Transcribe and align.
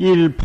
골두 0.00 0.40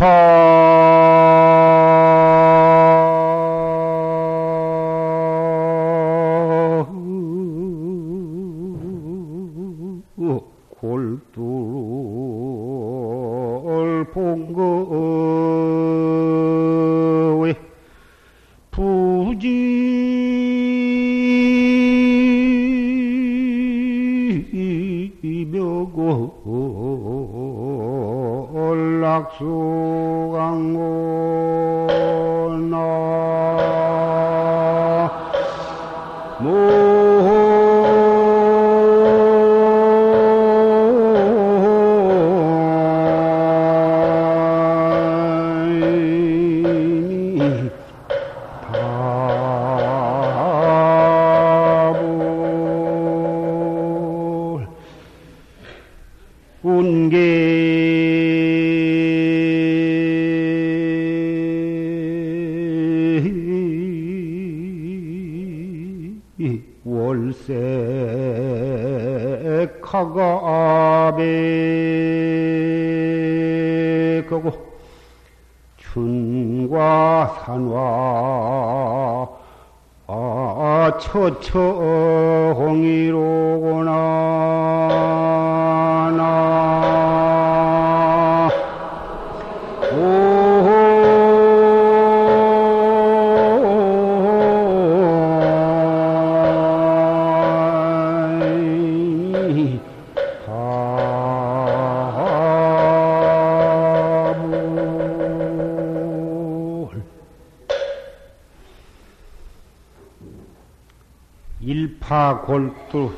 파골두 112.05 113.11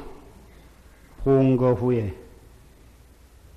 본거 1.17 1.73
후에 1.73 2.15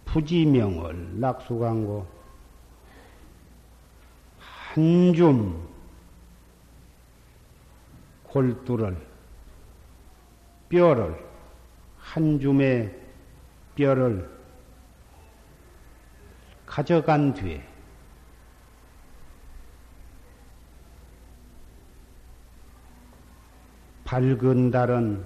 부지명을 0.04 1.20
낙수광고 1.20 2.04
한 4.74 5.12
줌 5.14 5.68
골두를 8.24 8.96
뼈를 10.68 11.16
한 11.98 12.40
줌의 12.40 12.92
뼈를 13.76 14.28
가져간 16.66 17.34
뒤에 17.34 17.69
밝은 24.10 24.72
달은 24.72 25.22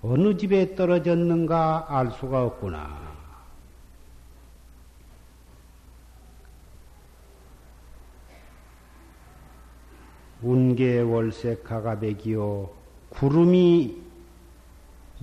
어느 0.00 0.34
집에 0.38 0.74
떨어졌는가 0.74 1.84
알 1.86 2.10
수가 2.12 2.44
없구나. 2.44 2.98
운계 10.40 11.00
월세 11.00 11.56
가가백이요 11.62 12.70
구름이 13.10 13.94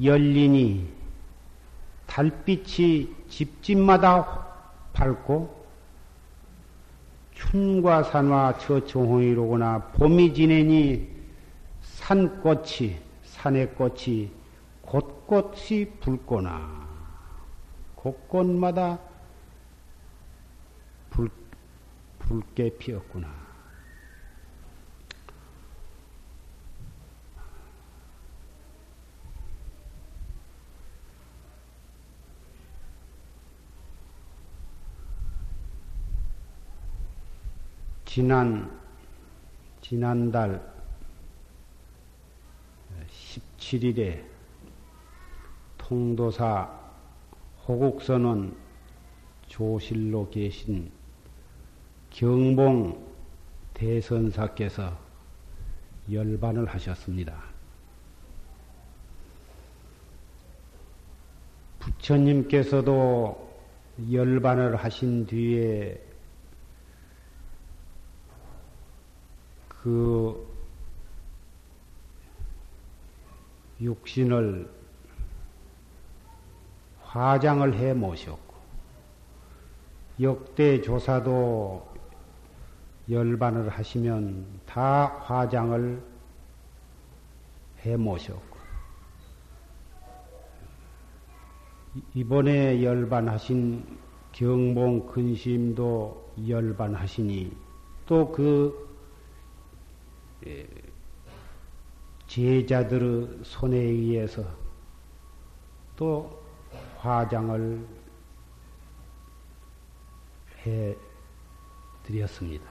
열리니 0.03 0.87
달빛이 2.05 3.09
집집마다 3.27 4.45
밝고 4.93 5.65
춘과 7.33 8.03
산화 8.03 8.59
저청홍이로구나 8.59 9.79
봄이 9.93 10.35
지내니 10.35 11.14
산꽃이 12.05 13.01
산의 13.23 13.73
꽃이 13.73 14.31
곳곳이 14.83 15.91
붉거나 15.99 16.87
곳곳마다 17.95 18.99
붉, 21.09 21.31
붉게 22.19 22.77
피었구나. 22.77 23.27
지난 38.05 38.79
지난달 39.81 40.74
17일에 43.65 44.23
통도사 45.77 46.69
호국선원 47.67 48.55
조실로 49.47 50.29
계신 50.29 50.91
경봉 52.11 53.03
대선사께서 53.73 54.97
열반을 56.11 56.67
하셨습니다. 56.67 57.43
부처님께서도 61.79 63.45
열반을 64.11 64.75
하신 64.75 65.25
뒤에 65.25 66.01
그 69.67 70.44
육신을 73.81 74.69
화장을 77.01 77.73
해 77.73 77.93
모셨고 77.93 78.55
역대 80.21 80.81
조사도 80.81 81.95
열반을 83.09 83.69
하시면 83.69 84.61
다 84.65 85.07
화장을 85.21 86.01
해 87.85 87.95
모셨고 87.97 88.55
이번에 92.13 92.83
열반하신 92.83 93.85
경봉 94.31 95.07
근심도 95.07 96.33
열반하시니 96.47 97.55
또그 98.05 98.85
제자들의 102.35 103.43
손에 103.45 103.77
의해서 103.77 104.43
또 105.95 106.43
화장을 106.97 107.87
해 110.59 110.97
드렸습니다. 112.03 112.65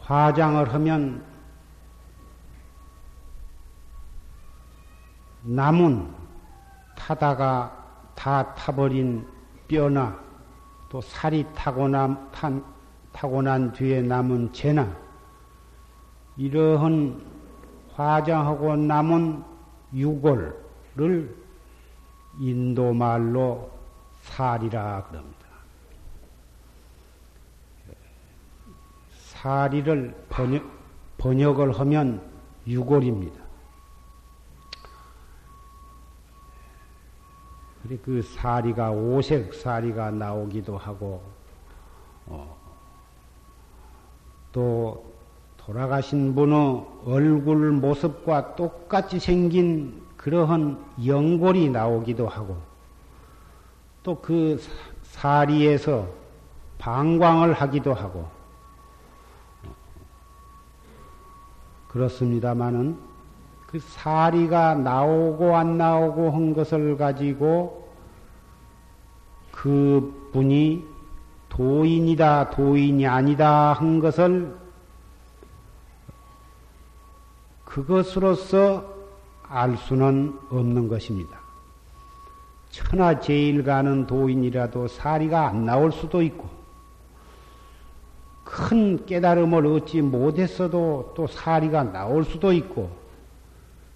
화장을 0.00 0.74
하면 0.74 1.24
남은 5.42 6.12
타다가 6.96 8.10
다 8.16 8.52
타버린 8.56 9.24
뼈나 9.68 10.20
또 10.88 11.00
살이 11.00 11.46
타고 11.54 11.86
남, 11.86 12.28
탄, 12.32 12.64
타고 13.12 13.40
난 13.40 13.72
뒤에 13.72 14.02
남은 14.02 14.52
재나 14.52 15.09
이러한 16.36 17.20
화장하고 17.94 18.76
남은 18.76 19.44
유골을 19.92 20.56
인도말로 22.38 23.70
살이라 24.22 25.04
그럽니다. 25.04 25.40
사리를 29.12 30.26
번역, 30.28 30.64
번역을 31.18 31.78
하면 31.78 32.22
유골입니다. 32.66 33.40
그 38.04 38.22
사리가 38.22 38.90
오색 38.90 39.54
사리가 39.54 40.10
나오기도 40.10 40.76
하고 40.76 41.22
어, 42.26 42.56
또 44.52 45.09
돌아가신 45.70 46.34
분의 46.34 46.84
얼굴 47.06 47.70
모습과 47.70 48.56
똑같이 48.56 49.20
생긴 49.20 50.02
그러한 50.16 50.84
연골이 51.06 51.70
나오기도 51.70 52.26
하고 52.26 52.56
또 54.02 54.16
그 54.20 54.60
사리에서 55.02 56.08
방광을 56.78 57.52
하기도 57.52 57.94
하고 57.94 58.26
그렇습니다마는 61.86 62.98
그 63.68 63.78
사리가 63.78 64.74
나오고 64.74 65.56
안 65.56 65.78
나오고 65.78 66.32
한 66.32 66.52
것을 66.52 66.96
가지고 66.96 67.88
그 69.52 70.30
분이 70.32 70.84
도인이다, 71.48 72.50
도인이 72.50 73.06
아니다 73.06 73.72
한 73.72 74.00
것을 74.00 74.59
그것으로서 77.70 78.84
알 79.44 79.76
수는 79.76 80.36
없는 80.50 80.88
것입니다. 80.88 81.40
천하 82.70 83.20
제일 83.20 83.62
가는 83.62 84.06
도인이라도 84.06 84.88
사리가 84.88 85.48
안 85.48 85.64
나올 85.64 85.92
수도 85.92 86.20
있고, 86.22 86.48
큰 88.44 89.06
깨달음을 89.06 89.66
얻지 89.66 90.02
못했어도 90.02 91.14
또 91.16 91.26
사리가 91.28 91.92
나올 91.92 92.24
수도 92.24 92.52
있고, 92.52 92.90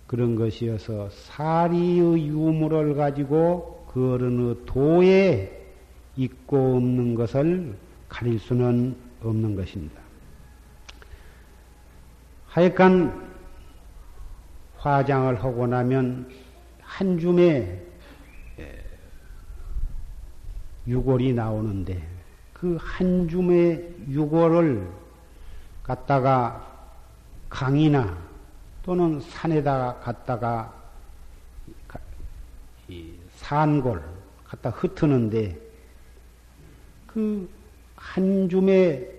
그런 0.07 0.37
것이어서 0.37 1.09
사리의 1.11 2.29
유물을 2.29 2.95
가지고 2.95 3.87
그 3.93 4.15
어느 4.15 4.55
도에 4.67 5.67
있고 6.17 6.77
없는 6.77 7.17
것을 7.17 7.75
가릴 8.09 8.39
수는 8.39 8.95
없는 9.23 9.57
것입니다. 9.57 10.01
하여간 12.47 13.24
화장을 14.89 15.43
하고 15.43 15.67
나면 15.67 16.31
한 16.83 17.19
줌에 17.19 17.83
유골이 20.87 21.33
나오는데 21.33 22.07
그 22.53 22.77
한 22.77 23.27
줌의 23.29 23.95
유골을 24.09 24.87
갖다가 25.83 26.67
강이나 27.49 28.17
또는 28.83 29.21
산에다가 29.21 30.01
갖다가 30.01 30.73
산골 33.37 34.03
갖다 34.45 34.71
흩트는데 34.71 35.59
그 37.07 37.49
한 38.05 38.49
줌의 38.49 39.11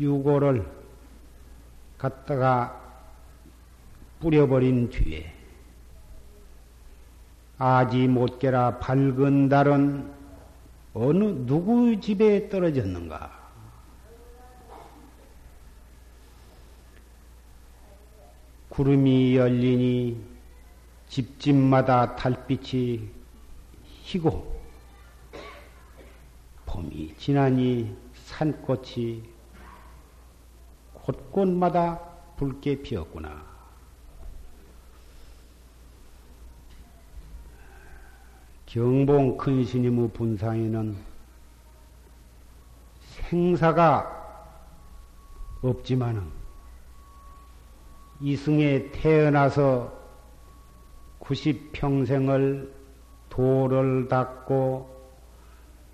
유골을 0.00 0.66
갖다가 1.96 2.79
뿌려버린 4.20 4.90
뒤에 4.90 5.32
아지 7.58 8.06
못깨라 8.06 8.78
밝은 8.78 9.48
달은 9.48 10.12
어느 10.94 11.24
누구 11.46 11.98
집에 12.00 12.48
떨어졌는가? 12.48 13.38
구름이 18.68 19.36
열리니 19.36 20.22
집집마다 21.08 22.14
달빛이 22.16 23.10
희고 23.84 24.60
봄이 26.66 27.14
지나니 27.18 27.94
산꽃이 28.14 29.22
곳곳마다 30.94 31.98
붉게 32.36 32.80
피었구나. 32.82 33.49
경봉 38.70 39.36
큰 39.36 39.64
스님의 39.64 40.10
분상에는 40.12 40.96
생사가 43.00 44.16
없지만은 45.60 46.22
이승에 48.20 48.92
태어나서 48.92 49.92
90평생을 51.18 52.70
도를 53.28 54.06
닦고 54.06 54.88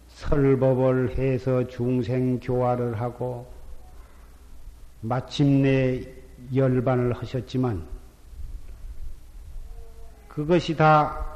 설법을 0.08 1.16
해서 1.16 1.66
중생 1.68 2.38
교화를 2.40 3.00
하고 3.00 3.50
마침내 5.00 6.02
열반을 6.54 7.14
하셨지만 7.14 7.86
그것이 10.28 10.76
다 10.76 11.35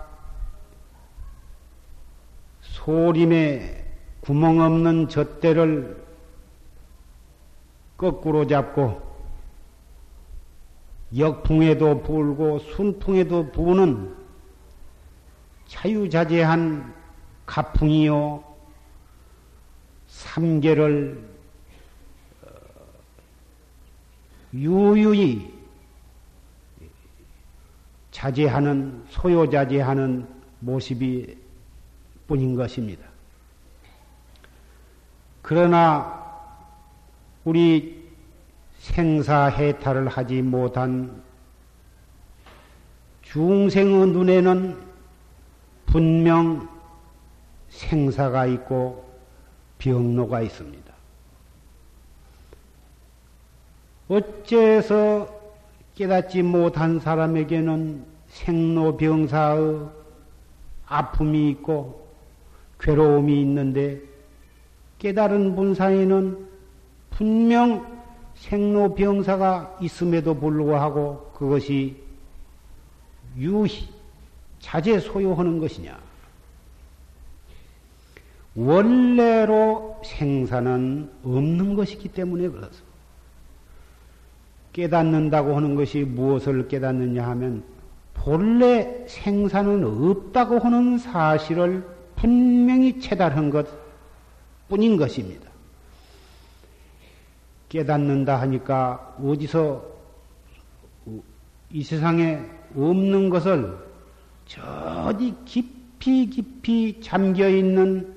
소림에 2.85 3.85
구멍 4.21 4.61
없는 4.61 5.09
젖대를 5.09 6.03
거꾸로 7.99 8.47
잡고 8.47 9.03
역풍에도 11.17 12.03
불고 12.03 12.59
순풍에도 12.59 13.53
부는 13.53 14.17
자유자재한 15.67 16.95
가풍이요 17.45 18.45
삼계를 20.07 21.29
어, 22.43 22.49
유유히 24.55 25.53
자제하는 28.11 29.05
소요자제하는 29.11 30.27
모습이 30.61 31.40
뿐인 32.31 32.55
것입니다. 32.55 33.05
그러나 35.43 36.23
우리 37.43 38.09
생사해탈을 38.79 40.07
하지 40.07 40.41
못한 40.41 41.25
중생의 43.23 44.07
눈에는 44.11 44.81
분명 45.87 46.69
생사가 47.69 48.47
있고 48.47 49.13
병로가 49.79 50.43
있습니다. 50.43 50.95
어째서 54.09 55.41
깨닫지 55.97 56.43
못한 56.43 57.01
사람에게는 57.01 58.05
생로병사의 58.29 59.89
아픔이 60.87 61.51
있고 61.51 62.10
괴로움이 62.81 63.41
있는데 63.43 64.01
깨달은 64.99 65.55
분사에는 65.55 66.47
분명 67.11 68.01
생로병사가 68.35 69.79
있음에도 69.83 70.35
불구하고 70.35 71.31
그것이 71.35 71.97
유희 73.37 73.89
자제 74.61 74.99
소요하는 75.01 75.59
것이냐? 75.59 75.99
원래로 78.55 80.01
생사는 80.05 81.11
없는 81.25 81.75
것이기 81.75 82.09
때문에 82.09 82.49
그렇습니다. 82.49 82.91
깨닫는다고 84.73 85.57
하는 85.57 85.75
것이 85.75 86.01
무엇을 86.05 86.69
깨닫느냐 86.69 87.27
하면 87.29 87.63
본래 88.15 89.05
생사는 89.07 89.85
없다고 89.85 90.59
하는 90.59 90.99
사실을 90.99 92.00
분명히 92.21 93.01
체달한 93.01 93.49
것 93.49 93.67
뿐인 94.69 94.99
것입니다. 94.99 95.49
깨닫는다 97.71 98.41
하니까 98.43 99.17
어디서 99.23 99.83
이 101.71 101.83
세상에 101.83 102.41
없는 102.77 103.31
것을 103.31 103.75
저디 104.47 105.35
깊이 105.47 106.29
깊이 106.29 107.01
잠겨 107.01 107.49
있는 107.49 108.15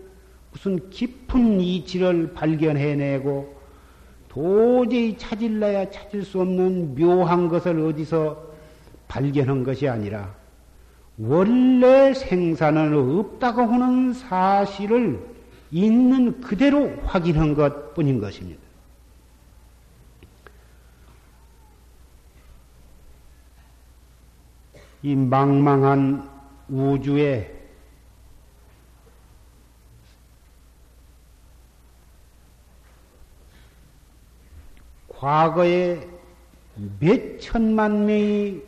무슨 0.51 0.89
깊은 0.89 1.62
이치를 1.62 2.33
발견해내고 2.33 3.55
도저히 4.27 5.17
찾을래야 5.17 5.89
찾을 5.91 6.24
수 6.24 6.41
없는 6.41 6.95
묘한 6.95 7.48
것을 7.48 7.79
어디서 7.79 8.51
발견한 9.07 9.63
것이 9.63 9.88
아니라 9.88 10.43
원래 11.25 12.13
생사는 12.13 12.94
없다고 13.20 13.62
하는 13.62 14.13
사실을 14.13 15.25
있는 15.72 16.42
그대로 16.42 16.94
확인한 17.03 17.53
것 17.53 17.94
뿐인 17.94 18.20
것입니다. 18.20 18.62
이 25.01 25.15
망망한 25.15 26.30
우주에 26.68 27.53
과거에 35.08 36.06
몇 37.00 37.39
천만 37.39 38.06
명이 38.06 38.62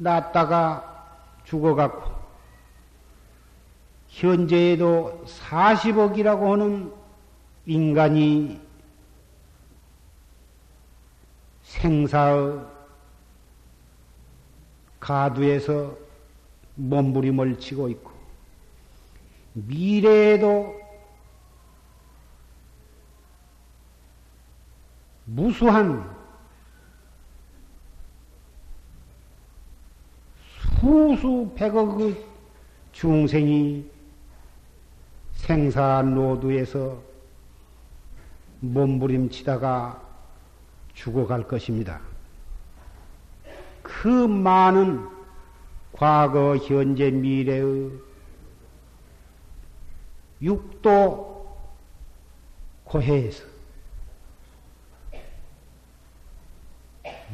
났다가 0.00 0.87
죽어갔고, 1.48 2.18
현재에도 4.08 5.24
40억이라고 5.26 6.50
하는 6.50 6.92
인간이 7.64 8.60
생사의 11.62 12.60
가두에서 15.00 15.96
몸부림을 16.74 17.58
치고 17.58 17.88
있고, 17.88 18.10
미래에도 19.54 20.78
무수한 25.24 26.17
수수 30.80 31.52
백억의 31.56 32.24
중생이 32.92 33.84
생사 35.34 36.02
노두에서 36.02 37.02
몸부림치다가 38.60 40.00
죽어갈 40.94 41.46
것입니다. 41.46 42.00
그 43.82 44.08
많은 44.08 45.08
과거, 45.92 46.56
현재, 46.56 47.10
미래의 47.10 47.90
육도 50.42 51.58
고해에서 52.84 53.44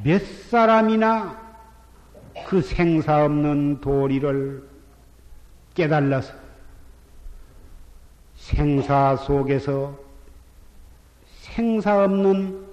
몇 0.03 0.19
사람이나 0.49 1.44
그 2.55 2.63
생사 2.63 3.25
없는 3.25 3.81
도리를 3.81 4.63
깨달아서 5.75 6.35
생사 8.37 9.17
속에서 9.17 9.99
생사 11.41 12.05
없는 12.05 12.65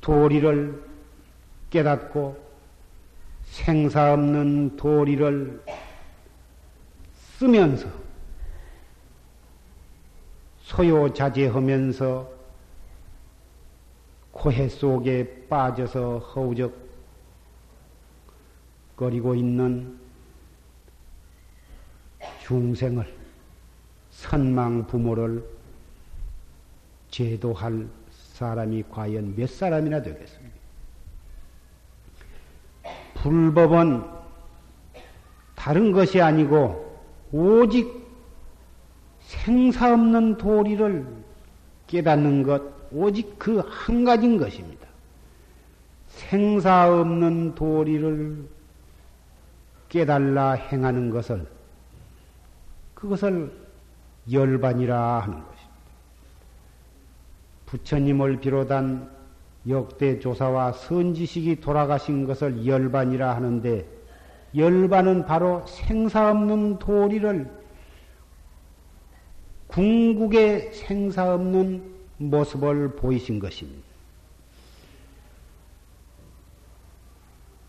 도리를 0.00 0.84
깨닫고 1.70 2.40
생사 3.42 4.12
없는 4.12 4.76
도리를 4.76 5.64
쓰면서 7.12 7.88
소요자제하면서 10.60 12.30
코해 14.30 14.68
속에 14.68 15.48
빠져서 15.48 16.18
허우적 16.18 16.85
거리고 18.96 19.34
있는 19.34 19.98
중생을 22.44 23.12
선망 24.10 24.86
부모를 24.86 25.44
제도할 27.10 27.86
사람이 28.10 28.84
과연 28.90 29.34
몇 29.36 29.48
사람이나 29.48 30.02
되겠습니까? 30.02 30.56
불법은 33.14 34.02
다른 35.54 35.92
것이 35.92 36.20
아니고 36.20 37.00
오직 37.32 38.06
생사 39.20 39.92
없는 39.92 40.36
도리를 40.38 41.06
깨닫는 41.86 42.42
것, 42.44 42.62
오직 42.92 43.38
그 43.38 43.60
한 43.60 44.04
가지인 44.04 44.38
것입니다. 44.38 44.86
생사 46.08 46.88
없는 46.92 47.54
도리를 47.54 48.48
깨달라 49.88 50.52
행하는 50.52 51.10
것을, 51.10 51.46
그것을 52.94 53.52
열반이라 54.30 55.20
하는 55.20 55.44
것입니다. 55.44 55.66
부처님을 57.66 58.40
비롯한 58.40 59.10
역대 59.68 60.18
조사와 60.18 60.72
선지식이 60.72 61.60
돌아가신 61.60 62.26
것을 62.26 62.66
열반이라 62.66 63.34
하는데 63.34 63.86
열반은 64.54 65.26
바로 65.26 65.66
생사 65.66 66.30
없는 66.30 66.78
도리를 66.78 67.50
궁극의 69.66 70.72
생사 70.72 71.34
없는 71.34 71.94
모습을 72.18 72.94
보이신 72.96 73.40
것입니다. 73.40 73.84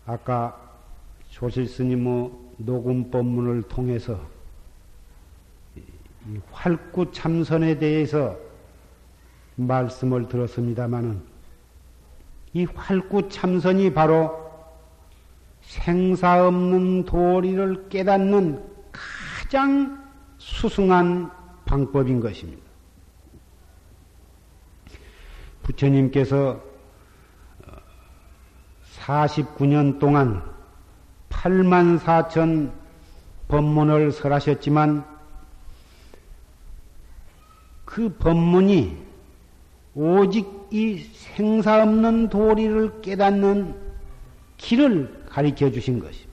아까 0.06 0.67
조실 1.38 1.68
스님의 1.68 2.32
녹음 2.56 3.12
법문을 3.12 3.62
통해서 3.62 4.18
활구 6.50 7.12
참선에 7.12 7.78
대해서 7.78 8.36
말씀을 9.54 10.26
들었습니다마는 10.26 11.22
이 12.54 12.64
활구 12.64 13.28
참선이 13.28 13.94
바로 13.94 14.50
생사 15.60 16.44
없는 16.44 17.04
도리를 17.04 17.88
깨닫는 17.88 18.60
가장 18.90 20.08
수승한 20.38 21.30
방법인 21.64 22.18
것입니다. 22.18 22.62
부처님께서 25.62 26.60
49년 28.96 30.00
동안 30.00 30.57
8만 31.42 32.00
4천 32.00 32.72
법문을 33.46 34.10
설하셨지만 34.10 35.04
그 37.84 38.08
법문이 38.16 39.06
오직 39.94 40.46
이 40.70 40.98
생사 40.98 41.82
없는 41.82 42.28
도리를 42.28 43.00
깨닫는 43.02 43.74
길을 44.56 45.26
가리켜 45.28 45.70
주신 45.70 46.00
것입니다. 46.00 46.28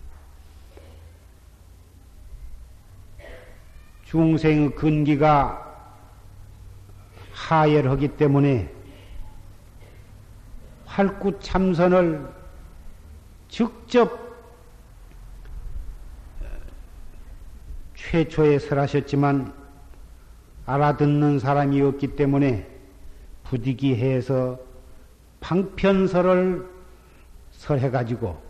중생의 4.06 4.76
근기가 4.76 5.62
하열하기 7.32 8.08
때문에 8.18 8.74
활구 10.86 11.40
참선을 11.40 12.28
직접 13.50 14.25
최초에 18.16 18.60
설하셨지만 18.60 19.54
알아듣는 20.66 21.40
사람이 21.40 21.82
없기 21.82 22.16
때문에 22.16 22.66
부디기해서 23.44 24.58
방편설을 25.42 26.66
설해가지고 27.52 28.42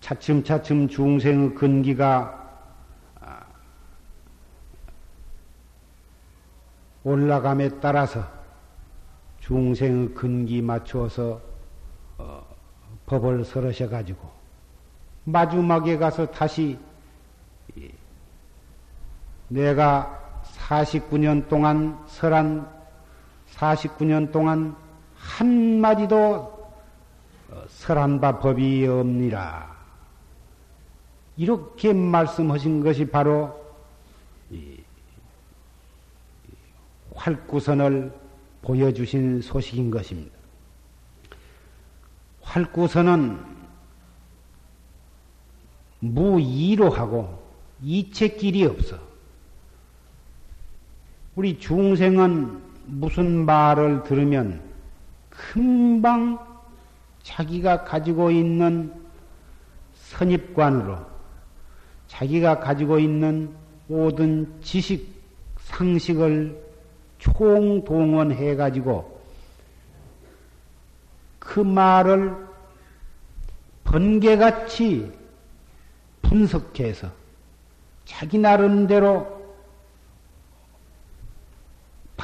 차츰차츰 0.00 0.88
중생의 0.88 1.54
근기가 1.54 2.42
아, 3.20 3.44
올라감에 7.02 7.80
따라서 7.80 8.26
중생의 9.40 10.14
근기 10.14 10.62
맞추어서 10.62 11.38
어, 12.16 12.46
법을 13.04 13.44
설하셔 13.44 13.90
가지고 13.90 14.30
마지막에 15.24 15.98
가서 15.98 16.24
다시 16.30 16.78
내가 19.48 20.42
49년 20.56 21.48
동안 21.48 21.98
설한 22.06 22.68
49년 23.54 24.32
동안 24.32 24.76
한 25.16 25.80
마디도 25.80 26.54
설한 27.68 28.20
바 28.20 28.38
법이 28.38 28.86
없니라. 28.86 29.74
이렇게 31.36 31.92
말씀하신 31.92 32.82
것이 32.82 33.06
바로 33.06 33.64
활구선을 37.14 38.12
보여주신 38.62 39.42
소식인 39.42 39.90
것입니다. 39.90 40.36
활구선은 42.42 43.54
무이로 46.00 46.90
하고 46.90 47.42
이체길이 47.82 48.64
없어. 48.66 49.13
우리 51.36 51.58
중생은 51.58 52.62
무슨 52.86 53.44
말을 53.44 54.04
들으면 54.04 54.60
금방 55.30 56.38
자기가 57.22 57.84
가지고 57.84 58.30
있는 58.30 58.92
선입관으로 59.94 60.98
자기가 62.06 62.60
가지고 62.60 62.98
있는 62.98 63.50
모든 63.88 64.60
지식, 64.62 65.08
상식을 65.56 66.62
총동원해 67.18 68.54
가지고 68.54 69.20
그 71.38 71.58
말을 71.60 72.34
번개같이 73.82 75.12
분석해서 76.22 77.10
자기 78.04 78.38
나름대로 78.38 79.43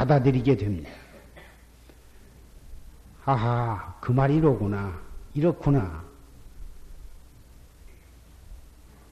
받아들이게 0.01 0.57
됩니다. 0.57 0.91
하하, 3.23 3.95
그 4.01 4.13
말이 4.13 4.37
이로구나. 4.37 4.99
이렇구나. 5.35 6.03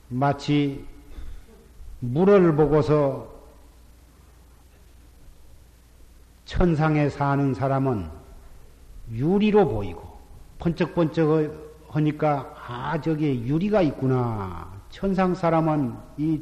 마치 0.09 0.87
물을 2.01 2.57
보고서 2.57 3.29
천상에 6.47 7.11
사는 7.11 7.53
사람은 7.53 8.09
유리로 9.13 9.69
보이고 9.69 10.19
번쩍번쩍 10.59 11.85
하니까 11.91 12.55
아 12.67 12.99
저기 13.03 13.47
유리가 13.47 13.83
있구나. 13.83 14.73
천상 14.89 15.35
사람은 15.35 15.95
이 16.17 16.41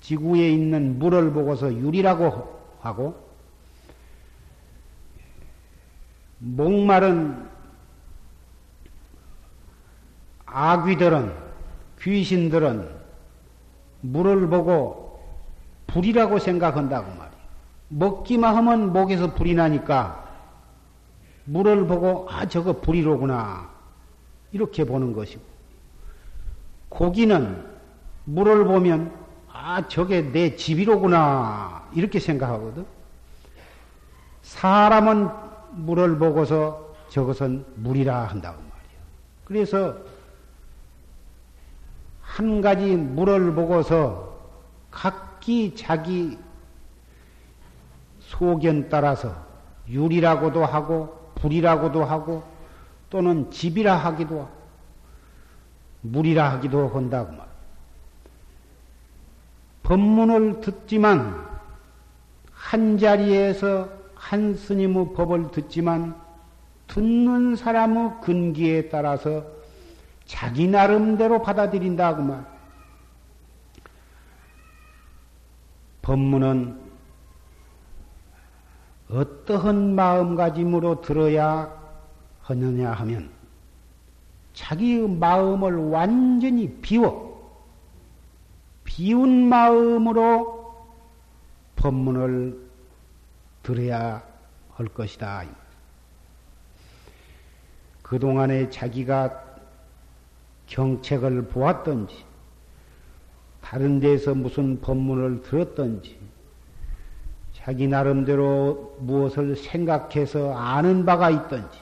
지구에 0.00 0.50
있는 0.50 1.00
물을 1.00 1.32
보고서 1.32 1.74
유리라고 1.74 2.60
하고 2.80 3.27
목마른 6.38 7.48
아귀들은 10.46 11.34
귀신들은 12.00 12.88
물을 14.00 14.48
보고 14.48 15.20
불이라고 15.88 16.38
생각한다고 16.38 17.08
말이야. 17.10 17.38
먹기만 17.88 18.54
하면 18.56 18.92
목에서 18.92 19.34
불이 19.34 19.54
나니까 19.54 20.26
물을 21.44 21.86
보고 21.86 22.28
아 22.30 22.46
저거 22.46 22.80
불이로구나 22.80 23.70
이렇게 24.52 24.84
보는 24.84 25.12
것이고 25.14 25.42
고기는 26.90 27.64
물을 28.24 28.64
보면 28.64 29.12
아 29.50 29.88
저게 29.88 30.30
내 30.30 30.56
집이로구나 30.56 31.88
이렇게 31.94 32.20
생각하거든. 32.20 32.86
사람은 34.42 35.47
물을 35.78 36.18
보고서 36.18 36.94
저것은 37.08 37.64
물이라 37.76 38.24
한다고 38.24 38.58
말이야. 38.58 39.00
그래서 39.44 39.96
한 42.20 42.60
가지 42.60 42.96
물을 42.96 43.54
보고서 43.54 44.38
각기 44.90 45.74
자기 45.74 46.38
소견 48.20 48.88
따라서 48.88 49.34
유리라고도 49.88 50.64
하고 50.64 51.32
불이라고도 51.36 52.04
하고 52.04 52.44
또는 53.10 53.50
집이라 53.50 53.96
하기도 53.96 54.40
하고 54.40 54.58
물이라 56.02 56.52
하기도 56.52 56.88
한다고 56.88 57.32
말. 57.32 57.46
법문을 59.82 60.60
듣지만 60.60 61.48
한 62.52 62.98
자리에서 62.98 63.97
한 64.28 64.54
스님의 64.54 65.14
법을 65.14 65.52
듣지만 65.52 66.14
듣는 66.86 67.56
사람의 67.56 68.20
근기에 68.20 68.90
따라서 68.90 69.42
자기 70.26 70.68
나름대로 70.68 71.40
받아들인다고 71.40 72.22
말. 72.22 72.44
법문은 76.02 76.78
어떠한 79.10 79.94
마음가짐으로 79.94 81.00
들어야 81.00 81.72
하느냐 82.42 82.92
하면 82.92 83.30
자기의 84.52 85.08
마음을 85.08 85.88
완전히 85.88 86.70
비워 86.82 87.50
비운 88.84 89.48
마음으로 89.48 90.84
법문을 91.76 92.67
들어야 93.68 94.22
할 94.76 94.86
것이다. 94.86 95.44
그동안에 98.00 98.70
자기가 98.70 99.44
경책을 100.66 101.48
보았던지, 101.48 102.24
다른 103.60 104.00
데서 104.00 104.34
무슨 104.34 104.80
법문을 104.80 105.42
들었던지, 105.42 106.18
자기 107.52 107.86
나름대로 107.86 108.96
무엇을 109.00 109.56
생각해서 109.56 110.54
아는 110.56 111.04
바가 111.04 111.28
있던지, 111.28 111.78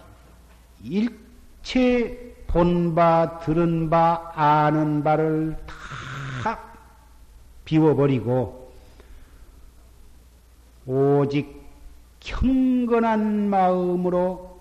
일체 0.83 2.35
본 2.49 2.97
바, 2.97 3.39
들은 3.45 3.91
바, 3.91 4.33
아는 4.35 5.05
바를 5.05 5.57
다 6.43 6.59
비워버리고, 7.65 8.73
오직 10.87 11.56
경건한 12.27 13.49
마음으로 13.51 14.61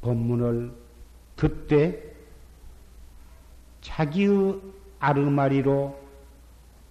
법문을 0.00 0.72
듣되 1.36 2.16
자기의 3.82 4.62
아르마리로 4.98 6.00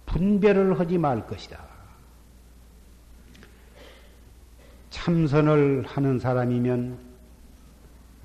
분별을 0.06 0.78
하지 0.78 0.96
말 0.96 1.26
것이다. 1.26 1.60
참선을 4.90 5.84
하는 5.88 6.20
사람이면 6.20 6.98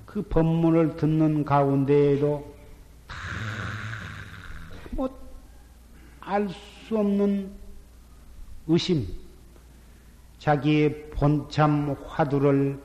그 0.04 0.22
법문을 0.22 0.96
듣는 0.96 1.44
가운데에도 1.44 2.54
다뭐알 6.20 6.48
수 6.48 6.96
없는 6.96 7.65
의심, 8.68 9.06
자기의 10.38 11.10
본참 11.10 11.96
화두를 12.06 12.80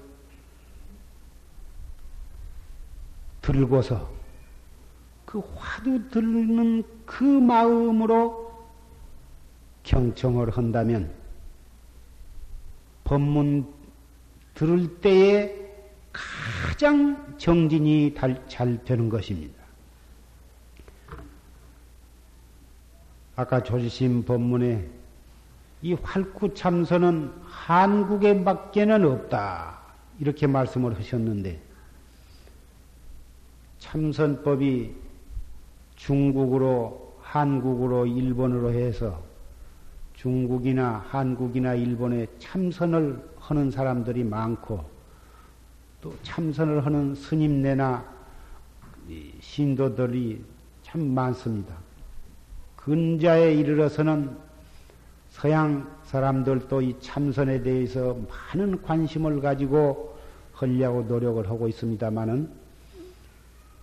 들고서 3.42 4.10
그 5.26 5.40
화두 5.56 6.10
들는 6.10 6.84
그 7.06 7.24
마음으로 7.24 8.52
경청을 9.84 10.56
한다면 10.56 11.12
법문 13.04 13.68
들을 14.54 15.00
때에 15.02 15.56
가장 16.14 17.38
정진이 17.38 18.16
잘 18.48 18.84
되는 18.84 19.10
것입니다. 19.10 19.62
아까 23.36 23.64
조지심 23.64 24.24
법문에 24.24 25.01
이 25.82 25.94
활구 25.94 26.54
참선은 26.54 27.32
한국에 27.44 28.44
밖에는 28.44 29.04
없다. 29.06 29.80
이렇게 30.20 30.46
말씀을 30.46 30.96
하셨는데, 30.98 31.60
참선법이 33.80 34.94
중국으로, 35.96 37.18
한국으로, 37.22 38.06
일본으로 38.06 38.72
해서 38.72 39.24
중국이나 40.14 41.04
한국이나 41.10 41.74
일본에 41.74 42.28
참선을 42.38 43.32
하는 43.40 43.72
사람들이 43.72 44.24
많고, 44.24 44.86
또 46.00 46.14
참선을 46.22 46.86
하는 46.86 47.16
스님네나 47.16 48.06
신도들이 49.40 50.44
참 50.84 51.08
많습니다. 51.14 51.76
근자에 52.76 53.54
이르러서는 53.56 54.51
서양 55.42 55.90
사람들도 56.04 56.84
이 56.84 57.00
참선에 57.00 57.64
대해서 57.64 58.16
많은 58.54 58.84
관심을 58.84 59.42
가지고 59.42 60.16
하려고 60.54 61.02
노력을 61.02 61.50
하고 61.50 61.68
있습니다만은 61.68 62.48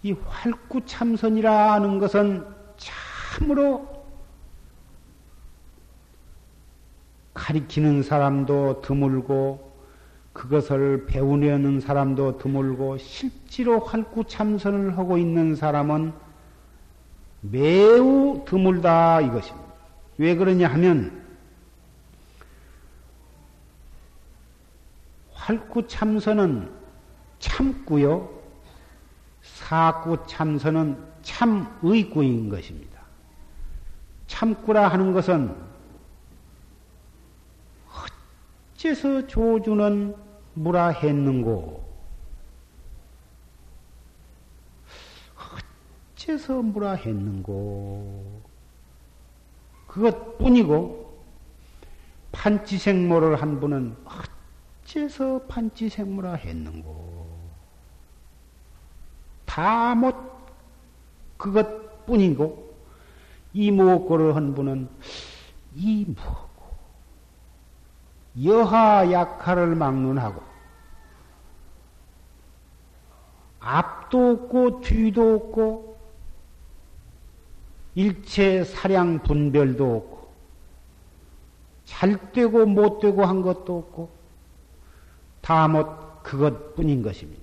이 0.04 0.12
활구 0.12 0.86
참선이라 0.86 1.72
하는 1.72 1.98
것은 1.98 2.46
참으로 2.76 4.04
가리키는 7.34 8.04
사람도 8.04 8.82
드물고 8.82 9.72
그것을 10.32 11.06
배우려는 11.06 11.80
사람도 11.80 12.38
드물고 12.38 12.98
실제로 12.98 13.80
활구 13.80 14.26
참선을 14.28 14.96
하고 14.96 15.18
있는 15.18 15.56
사람은 15.56 16.12
매우 17.40 18.44
드물다 18.46 19.22
이것입니다. 19.22 19.68
왜 20.18 20.36
그러냐 20.36 20.68
하면 20.68 21.27
활구 25.48 25.88
참선은 25.88 26.70
참구요. 27.38 28.28
사구 29.40 30.26
참선은 30.26 31.02
참의구인 31.22 32.50
것입니다. 32.50 33.00
참구라 34.26 34.88
하는 34.88 35.14
것은 35.14 35.56
어째서 38.74 39.26
조주는 39.26 40.14
무라 40.52 40.88
했는고? 40.88 41.82
어째서 46.14 46.60
무라 46.60 46.92
했는고? 46.92 48.42
그것뿐이고 49.86 51.24
판치생모를 52.32 53.40
한 53.40 53.60
분은 53.60 53.96
어째서 54.88 55.42
판치생모라 55.48 56.34
했는고? 56.34 57.28
다 59.44 59.94
못 59.94 60.14
그것뿐이고 61.36 62.74
이 63.52 63.70
무엇고를 63.70 64.34
한 64.34 64.54
분은 64.54 64.88
이 65.74 66.04
무엇고 66.06 66.64
여하 68.44 69.10
약하를 69.10 69.74
막론하고 69.74 70.42
앞도 73.60 74.30
없고 74.30 74.80
뒤도 74.80 75.34
없고 75.34 75.98
일체 77.94 78.64
사량 78.64 79.22
분별도 79.22 79.96
없고 79.96 80.28
잘 81.84 82.32
되고 82.32 82.66
못 82.66 83.00
되고 83.00 83.24
한 83.24 83.42
것도 83.42 83.78
없고 83.78 84.17
다못 85.48 86.22
그것뿐인 86.24 87.02
것입니다. 87.02 87.42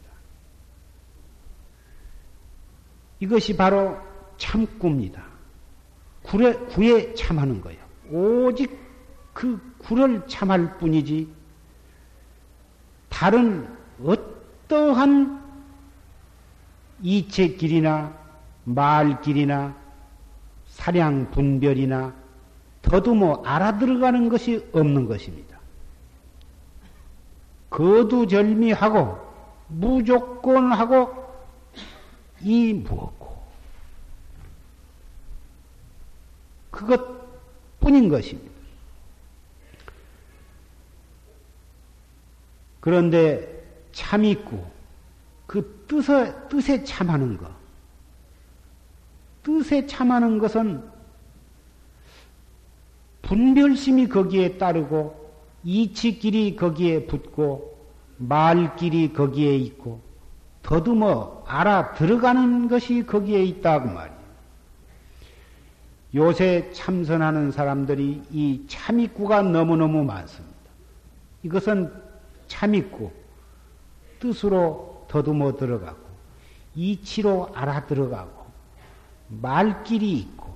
이것이 3.19 3.57
바로 3.57 3.97
참구입니다. 4.37 5.23
구에, 6.21 6.53
구에 6.53 7.15
참하는 7.15 7.61
거예요. 7.61 7.83
오직 8.11 8.77
그 9.33 9.59
구를 9.79 10.21
참할 10.27 10.77
뿐이지 10.77 11.27
다른 13.09 13.67
어떠한 14.03 15.43
이체길이나 17.01 18.15
말길이나 18.65 19.75
사량 20.67 21.31
분별이나 21.31 22.13
더듬어 22.83 23.41
알아들어가는 23.43 24.29
것이 24.29 24.63
없는 24.73 25.07
것입니다. 25.07 25.44
거두절미하고 27.75 29.19
무조건하고 29.67 31.13
이 32.41 32.73
무엇고 32.73 33.35
그것뿐인 36.71 38.07
것입니다. 38.07 38.55
그런데 42.79 43.65
참 43.91 44.23
있고 44.23 44.71
그 45.45 45.83
뜻에, 45.85 46.33
뜻에 46.47 46.83
참하는 46.85 47.35
것. 47.35 47.51
뜻에 49.43 49.85
참하는 49.85 50.39
것은 50.39 50.81
분별심이 53.21 54.07
거기에 54.07 54.57
따르고 54.57 55.24
이치길이 55.65 56.55
거기에 56.55 57.07
붙고 57.07 57.75
말길이 58.17 59.11
거기에 59.11 59.57
있고 59.57 59.99
더듬어 60.61 61.43
알아 61.45 61.93
들어가는 61.93 62.67
것이 62.67 63.05
거기에 63.05 63.43
있다고 63.43 63.89
말이에요. 63.89 64.15
요새 66.15 66.71
참선하는 66.71 67.51
사람들이 67.51 68.21
이 68.31 68.63
참입구가 68.67 69.41
너무너무 69.41 70.03
많습니다. 70.05 70.55
이것은 71.43 71.91
참입구, 72.47 73.11
뜻으로 74.19 75.05
더듬어 75.09 75.57
들어가고, 75.57 75.99
이치로 76.73 77.49
알아 77.53 77.85
들어가고, 77.85 78.45
말길이 79.27 80.13
있고, 80.19 80.55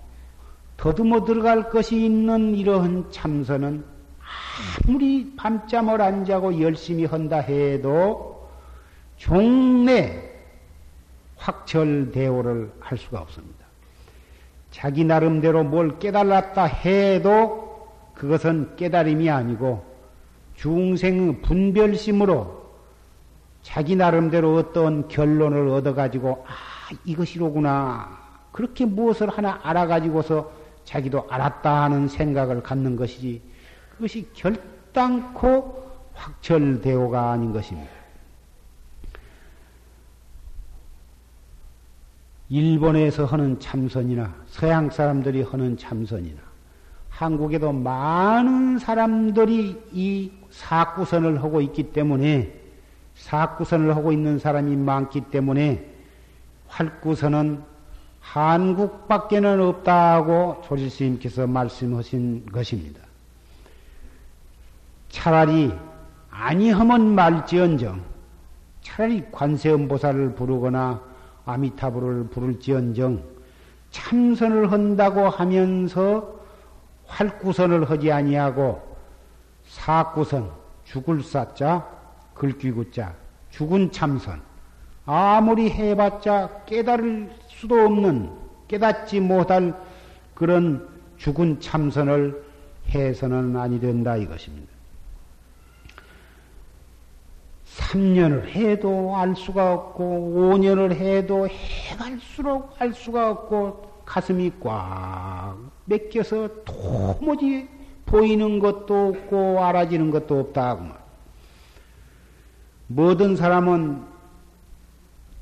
더듬어 0.78 1.26
들어갈 1.26 1.70
것이 1.70 2.06
있는 2.06 2.56
이러한 2.56 3.12
참선은 3.12 3.84
아무리 4.88 5.34
밤잠을 5.36 6.02
안 6.02 6.26
자고 6.26 6.62
열심히 6.62 7.06
한다 7.06 7.38
해도 7.38 8.50
종래 9.18 10.30
확철대오를 11.38 12.72
할 12.80 12.98
수가 12.98 13.22
없습니다. 13.22 13.66
자기 14.72 15.04
나름대로 15.04 15.64
뭘 15.64 16.00
깨달았다 16.00 16.66
해도 16.66 17.88
그것은 18.14 18.76
깨달음이 18.76 19.30
아니고 19.30 19.84
중생의 20.56 21.42
분별심으로 21.42 22.60
자기 23.62 23.96
나름대로 23.96 24.56
어떤 24.56 25.08
결론을 25.08 25.70
얻어가지고 25.70 26.46
아 26.48 26.52
이것이로구나 27.06 28.20
그렇게 28.52 28.86
무엇을 28.86 29.30
하나 29.30 29.60
알아가지고서 29.64 30.52
자기도 30.84 31.28
알았다 31.30 31.84
하는 31.84 32.08
생각을 32.08 32.62
갖는 32.64 32.96
것이지 32.96 33.42
그것이 34.00 34.30
결단코 34.34 35.84
확철대오가 36.14 37.32
아닌 37.32 37.52
것입니다. 37.52 37.92
일본에서 42.48 43.26
하는 43.26 43.60
참선이나 43.60 44.34
서양 44.48 44.90
사람들이 44.90 45.42
하는 45.42 45.76
참선이나 45.76 46.40
한국에도 47.10 47.74
많은 47.74 48.80
사람들이 48.80 49.78
이 49.92 50.32
사구선을 50.50 51.44
하고 51.44 51.60
있기 51.60 51.92
때문에 51.92 52.58
사구선을 53.16 53.98
하고 53.98 54.14
있는 54.14 54.40
사람이 54.40 54.78
많기 54.78 55.20
때문에 55.30 55.94
활구선은 56.68 57.62
한국밖에는 58.22 59.60
없다고 59.60 60.62
조실스님께서 60.64 61.48
말씀하신 61.48 62.46
것입니다. 62.46 63.09
차라리 65.10 65.74
아니하면 66.30 67.16
말지언정 67.16 68.02
차라리 68.82 69.26
관세음보살을 69.32 70.36
부르거나 70.36 71.02
아미타불을 71.46 72.30
부를지언정 72.30 73.24
참선을 73.92 74.72
한다고 74.72 75.28
하면서 75.30 76.40
활구선을 77.08 77.90
하지 77.90 78.12
아니하고 78.12 78.82
사구선 79.66 80.52
죽을 80.86 81.24
사자 81.24 81.88
글귀구자 82.36 83.14
죽은 83.50 83.92
참선 83.92 84.42
아무리 85.06 85.72
해봤자 85.72 86.66
깨달을 86.66 87.32
수도 87.48 87.84
없는 87.86 88.32
깨닫지 88.68 89.20
못할 89.20 89.74
그런 90.36 90.88
죽은 91.18 91.60
참선을 91.60 92.44
해서는 92.90 93.56
아니 93.58 93.80
된다 93.80 94.16
이것입니다. 94.16 94.79
3년을 97.80 98.50
해도 98.50 99.16
알 99.16 99.36
수가 99.36 99.74
없고 99.74 100.34
5년을 100.36 100.94
해도 100.94 101.48
해갈수록 101.48 102.76
알 102.80 102.94
수가 102.94 103.32
없고 103.32 103.90
가슴이 104.06 104.52
꽉 104.60 105.58
맥혀서 105.86 106.50
도무지 106.66 107.68
보이는 108.06 108.60
것도 108.60 109.10
없고 109.10 109.64
알아지는 109.64 110.12
것도 110.12 110.40
없다. 110.40 110.78
그 110.78 110.84
뭐든 112.88 113.36
사람은 113.36 114.04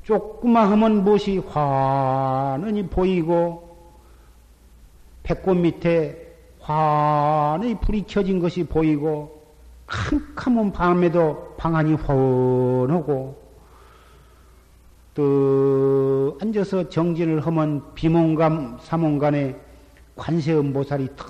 조그마 0.04 0.70
하면 0.70 1.04
무엇이 1.04 1.38
환히 1.38 2.86
보이고 2.86 3.76
배꼽 5.22 5.54
밑에 5.54 6.36
환히 6.60 7.74
불이 7.74 8.04
켜진 8.06 8.38
것이 8.38 8.64
보이고 8.64 9.37
캄캄한 9.88 10.72
밤에도 10.72 11.54
방안이 11.56 11.94
훤하고 11.94 13.48
또 15.14 16.38
앉아서 16.40 16.88
정진을 16.88 17.44
하면 17.46 17.94
비몽감 17.94 18.78
사몽간에 18.80 19.58
관세음 20.14 20.72
보살이 20.72 21.08
턱 21.16 21.26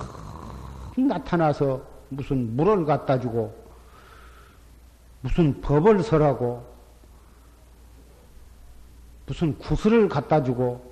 나타나서 0.99 1.81
무슨 2.09 2.57
물을 2.57 2.85
갖다 2.85 3.19
주고 3.19 3.55
무슨 5.21 5.61
법을 5.61 6.03
설하고 6.03 6.67
무슨 9.27 9.57
구슬을 9.59 10.09
갖다 10.09 10.43
주고 10.43 10.89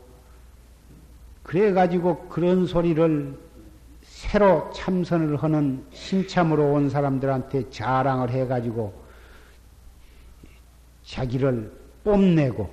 그래 1.42 1.72
가지고 1.72 2.28
그런 2.28 2.66
소리를 2.66 3.45
새로 4.26 4.68
참선을 4.72 5.36
하는 5.36 5.86
신참으로 5.92 6.72
온 6.72 6.90
사람들한테 6.90 7.70
자랑을 7.70 8.30
해가지고 8.30 8.92
자기를 11.04 11.72
뽐내고 12.02 12.68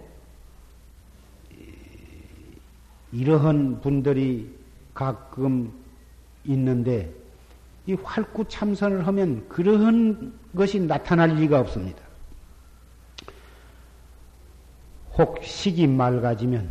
이러한 3.12 3.82
분들이 3.82 4.52
가끔 4.96 5.72
있는데 6.46 7.13
이 7.86 7.94
활구 7.94 8.48
참선을 8.48 9.06
하면 9.06 9.48
그러한 9.48 10.34
것이 10.56 10.80
나타날 10.80 11.36
리가 11.36 11.60
없습니다. 11.60 12.02
혹 15.16 15.44
식이 15.44 15.86
맑아지면 15.86 16.68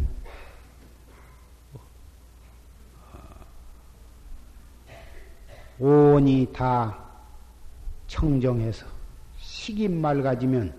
온이 5.83 6.47
다 6.53 6.97
청정해서 8.07 8.87
식이 9.41 9.89
맑아지면 9.89 10.73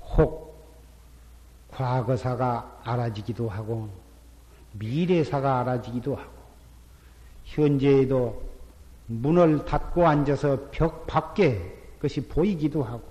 혹 0.00 0.58
과거사가 1.70 2.80
알아지기도 2.82 3.48
하고 3.48 3.88
미래사가 4.72 5.60
알아지기도 5.60 6.16
하고 6.16 6.32
현재에도 7.44 8.42
문을 9.06 9.64
닫고 9.64 10.04
앉아서 10.04 10.70
벽 10.72 11.06
밖에 11.06 11.76
것이 12.02 12.26
보이기도 12.26 12.82
하고 12.82 13.04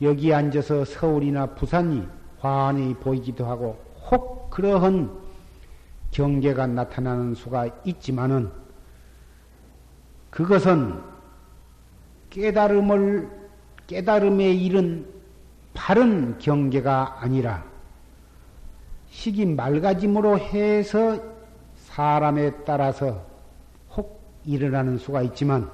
여기 0.00 0.32
앉아서 0.32 0.84
서울이나 0.84 1.46
부산이 1.46 2.06
환히 2.38 2.94
보이기도 2.94 3.46
하고 3.46 3.84
혹 4.12 4.48
그러한 4.50 5.29
경계가 6.10 6.66
나타나는 6.66 7.34
수가 7.34 7.68
있지만은 7.84 8.50
그것은 10.30 11.00
깨달음을 12.30 13.28
깨달음에 13.86 14.52
이른 14.52 15.06
바른 15.74 16.38
경계가 16.38 17.18
아니라 17.20 17.64
식이 19.10 19.46
맑아짐으로 19.46 20.38
해서 20.38 21.20
사람에 21.76 22.64
따라서 22.64 23.26
혹 23.96 24.20
일어나는 24.44 24.98
수가 24.98 25.22
있지만 25.22 25.70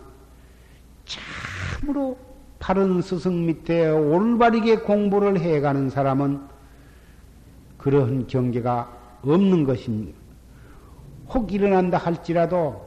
참으로 1.05 2.17
바른 2.59 3.03
스승 3.03 3.47
밑에 3.47 3.89
올바르게 3.89 4.79
공부를 4.79 5.39
해가는 5.39 5.91
사람은 5.91 6.41
그러한 7.79 8.27
경계가 8.27 9.21
없는 9.23 9.65
것입니다. 9.65 10.26
혹 11.29 11.53
일어난다 11.53 11.99
할지라도 11.99 12.85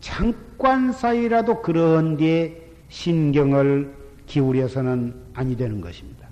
잠깐 0.00 0.92
사이라도 0.92 1.62
그런 1.62 2.16
뒤에 2.16 2.56
신경을 2.88 3.94
기울여서는 4.26 5.14
아니 5.34 5.56
되는 5.56 5.80
것입니다. 5.80 6.28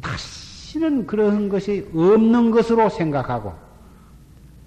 다시는 0.00 1.06
그런 1.06 1.48
것이 1.48 1.88
없는 1.94 2.50
것으로 2.50 2.88
생각하고 2.88 3.52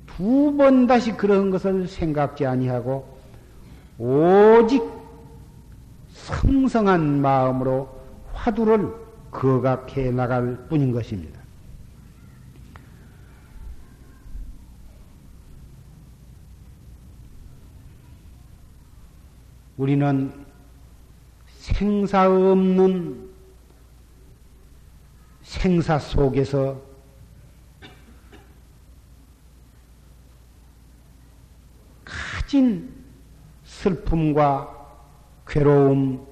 두 0.08 0.56
번 0.56 0.86
다시 0.86 1.12
그런 1.13 1.50
것을 1.50 1.88
생각지 1.88 2.46
아니하고 2.46 3.04
오직 3.98 4.84
성성한 6.13 7.22
마음으로 7.22 7.89
화두를 8.34 8.93
거각해 9.32 10.12
나갈 10.12 10.56
뿐인 10.69 10.91
것입니다. 10.91 11.39
우리는 19.84 20.32
생사 21.46 22.30
없는 22.30 23.30
생사 25.41 26.00
속에서 26.00 26.82
가진 32.06 32.96
슬픔과 33.65 34.74
괴로움을 35.46 36.24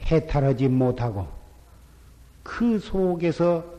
해탈하지 0.00 0.68
못하고 0.68 1.28
그 2.42 2.78
속에서 2.78 3.73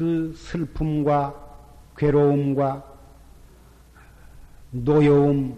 그 0.00 0.32
슬픔과 0.34 1.34
괴로움과 1.94 2.82
노여움, 4.70 5.54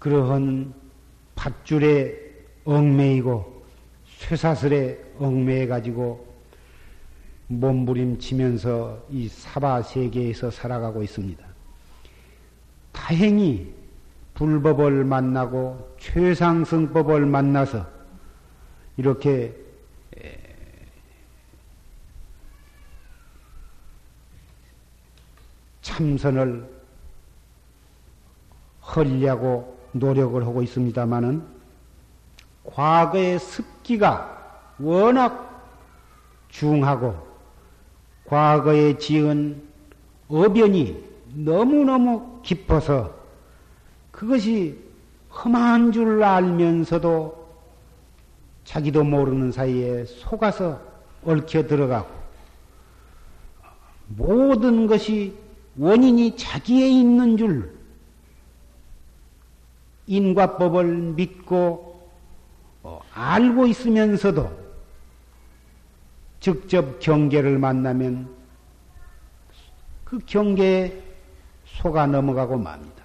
그러한 0.00 0.74
밧줄에 1.36 2.16
얽매이고 2.64 3.62
쇠사슬에 4.08 4.98
얽매여 5.20 5.68
가지고 5.68 6.26
몸부림치면서 7.46 9.06
이 9.10 9.28
사바 9.28 9.82
세계에서 9.82 10.50
살아가고 10.50 11.04
있습니다. 11.04 11.46
다행히 12.90 13.72
불법을 14.34 15.04
만나고 15.04 15.94
최상승법을 16.00 17.24
만나서 17.24 17.86
이렇게 18.96 19.67
참선을 25.88 26.68
하려고 28.80 29.78
노력을 29.92 30.40
하고 30.46 30.62
있습니다만은 30.62 31.42
과거의 32.62 33.38
습기가 33.38 34.36
워낙 34.78 35.64
중하고 36.50 37.16
과거에 38.26 38.98
지은 38.98 39.62
어변이 40.28 41.02
너무너무 41.32 42.40
깊어서 42.42 43.14
그것이 44.10 44.78
험한 45.30 45.92
줄 45.92 46.22
알면서도 46.22 47.48
자기도 48.64 49.04
모르는 49.04 49.52
사이에 49.52 50.04
속아서 50.04 50.80
얽혀 51.24 51.66
들어가고 51.66 52.08
모든 54.08 54.86
것이 54.86 55.47
원인이 55.78 56.36
자기에 56.36 56.88
있는 56.88 57.36
줄 57.36 57.78
인과법을 60.08 60.86
믿고 61.14 62.10
어, 62.82 63.00
알고 63.12 63.66
있으면서도 63.66 64.68
직접 66.40 66.98
경계를 66.98 67.58
만나면 67.58 68.34
그 70.04 70.18
경계에 70.24 71.02
속아 71.66 72.06
넘어가고 72.06 72.56
맙니다. 72.56 73.04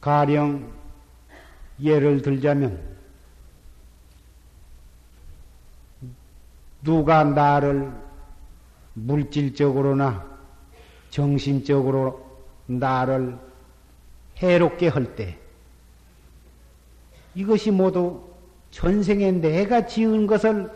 가령 0.00 0.72
예를 1.80 2.22
들자면 2.22 2.82
누가 6.82 7.22
나를 7.22 7.92
물질적으로나 8.94 10.31
정신적으로 11.12 12.26
나를 12.66 13.38
해롭게 14.38 14.88
할 14.88 15.14
때, 15.14 15.38
이것이 17.34 17.70
모두 17.70 18.22
전생에 18.70 19.30
내가 19.30 19.86
지은 19.86 20.26
것을 20.26 20.70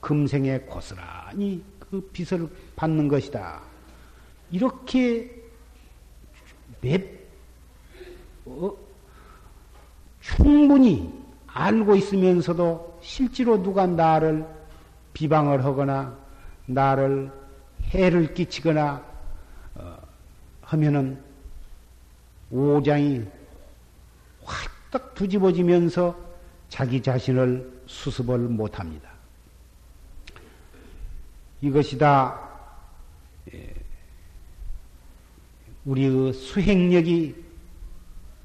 금생에 0.00 0.60
고스란히 0.60 1.62
그 1.80 2.00
빚을 2.12 2.48
받는 2.76 3.08
것이다. 3.08 3.60
이렇게 4.52 5.28
몇, 6.80 7.02
어, 8.46 8.72
충분히 10.20 11.12
알고 11.48 11.96
있으면서도 11.96 13.00
실제로 13.02 13.60
누가 13.60 13.88
나를 13.88 14.46
비방을 15.14 15.64
하거나 15.64 16.16
나를 16.66 17.32
해를 17.92 18.34
끼치거나 18.34 19.09
하면은 20.70 21.20
오장이 22.52 23.24
확딱 24.44 25.14
뒤집어지면서 25.16 26.16
자기 26.68 27.02
자신을 27.02 27.82
수습을 27.86 28.38
못합니다. 28.38 29.10
이것이 31.60 31.98
다 31.98 32.48
예, 33.52 33.74
우리의 35.84 36.32
수행력이 36.32 37.34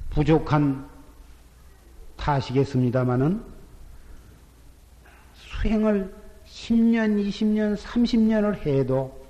부족한 0.10 0.90
탓이겠습니다마는 2.18 3.44
수행을 5.36 6.16
10년, 6.48 7.24
20년, 7.28 7.78
30년을 7.78 8.66
해도 8.66 9.25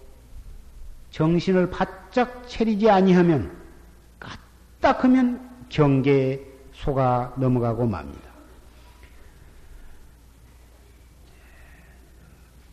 정신을 1.16 1.70
바짝 1.70 2.46
차리지 2.46 2.90
아니하면 2.90 3.58
까딱하면 4.20 5.68
경계에 5.70 6.46
속아 6.74 7.36
넘어가고 7.38 7.88
맙니다. 7.88 8.30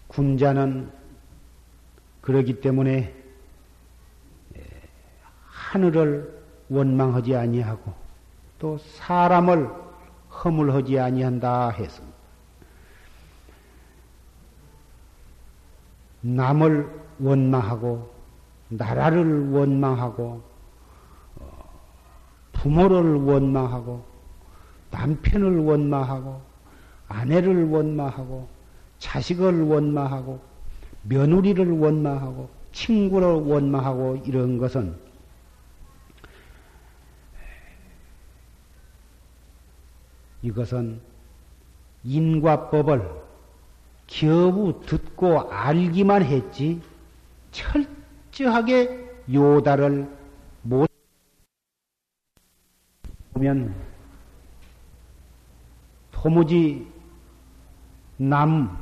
군자는 0.09 0.90
그러기 2.20 2.61
때문에 2.61 3.14
하늘을 5.46 6.42
원망하지 6.68 7.37
아니하고 7.37 7.94
또 8.59 8.76
사람을 8.78 9.70
허물하지 10.33 10.98
아니한다 10.98 11.70
했습니다. 11.70 12.16
남을 16.22 17.02
원망하고 17.20 18.22
나라를 18.77 19.51
원망하고 19.51 20.43
어, 21.37 21.81
부모를 22.53 23.17
원망하고 23.17 24.05
남편을 24.91 25.59
원망하고 25.61 26.41
아내를 27.09 27.69
원망하고 27.69 28.49
자식을 28.99 29.63
원망하고 29.65 30.41
며느리를 31.03 31.79
원망하고 31.79 32.49
친구를 32.73 33.27
원망하고 33.27 34.23
이런 34.25 34.59
것은 34.59 34.97
이것은 40.43 41.01
인과법을 42.05 43.09
겨우 44.07 44.81
듣고 44.87 45.51
알기만 45.51 46.25
했지 46.25 46.81
철 47.53 47.87
저하게 48.33 49.09
요다를 49.33 50.09
못 50.62 50.88
보면 53.35 53.75
도무지 56.11 56.90
남 58.16 58.79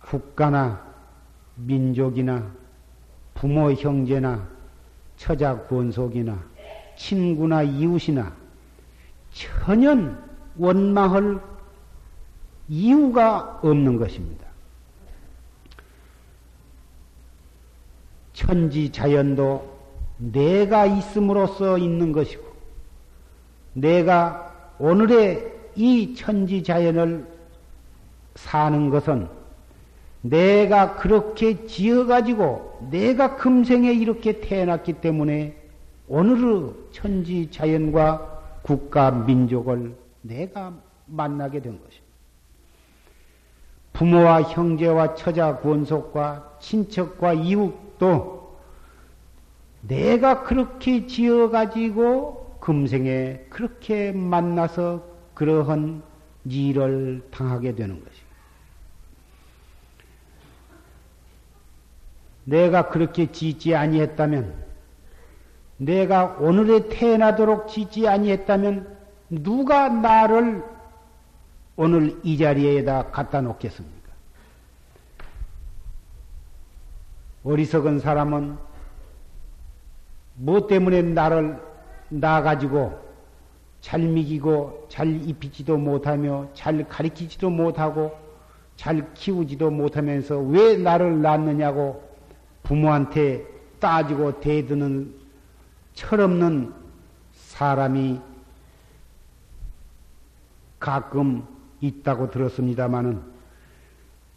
국가나 0.00 0.80
민족이나 1.56 2.50
부모 3.34 3.72
형제나 3.72 4.46
처자 5.16 5.66
권속이나 5.66 6.38
친구나 6.96 7.62
이웃이나 7.62 8.32
전혀 9.32 9.96
원망할 10.56 11.40
이유가 12.68 13.58
없는 13.62 13.98
것입니다. 13.98 14.43
천지 18.34 18.92
자연도 18.92 19.72
내가 20.18 20.84
있음으로써 20.84 21.78
있는 21.78 22.12
것이고, 22.12 22.44
내가 23.72 24.74
오늘의 24.78 25.52
이 25.76 26.14
천지 26.14 26.62
자연을 26.62 27.26
사는 28.34 28.90
것은 28.90 29.28
내가 30.20 30.96
그렇게 30.96 31.66
지어가지고 31.66 32.88
내가 32.90 33.36
금생에 33.36 33.92
이렇게 33.92 34.40
태어났기 34.40 34.94
때문에 34.94 35.56
오늘의 36.08 36.72
천지 36.92 37.50
자연과 37.50 38.60
국가 38.62 39.10
민족을 39.10 39.94
내가 40.22 40.72
만나게 41.06 41.60
된 41.60 41.78
것입니다. 41.78 42.04
부모와 43.92 44.42
형제와 44.42 45.14
처자 45.14 45.58
권속과 45.58 46.56
친척과 46.58 47.34
이웃 47.34 47.83
도 47.98 48.58
내가 49.82 50.42
그렇게 50.42 51.06
지어가지고 51.06 52.58
금생에 52.60 53.46
그렇게 53.50 54.12
만나서 54.12 55.04
그러한 55.34 56.02
일을 56.46 57.22
당하게 57.30 57.74
되는 57.74 58.02
것입니다. 58.02 58.24
내가 62.44 62.88
그렇게 62.88 63.32
짓지 63.32 63.74
아니했다면, 63.74 64.64
내가 65.78 66.36
오늘에 66.40 66.88
태어나도록 66.88 67.68
짓지 67.68 68.06
아니했다면, 68.06 68.96
누가 69.30 69.88
나를 69.88 70.62
오늘 71.76 72.20
이 72.22 72.38
자리에다 72.38 73.10
갖다 73.10 73.40
놓겠습니까? 73.40 73.93
어리석은 77.44 78.00
사람은 78.00 78.56
무엇 80.36 80.66
때문에 80.66 81.02
나를 81.02 81.60
나 82.08 82.42
가지고 82.42 82.98
잘 83.80 84.00
미기고 84.00 84.86
잘 84.88 85.06
입히지도 85.22 85.76
못하며 85.76 86.48
잘 86.54 86.88
가리키지도 86.88 87.50
못하고 87.50 88.16
잘 88.76 89.12
키우지도 89.12 89.70
못하면서 89.70 90.38
왜 90.38 90.76
나를 90.76 91.20
낳느냐고 91.20 92.02
부모한테 92.62 93.46
따지고 93.78 94.40
대드는 94.40 95.14
철없는 95.92 96.72
사람이 97.34 98.20
가끔 100.80 101.46
있다고 101.80 102.30
들었습니다마는 102.30 103.22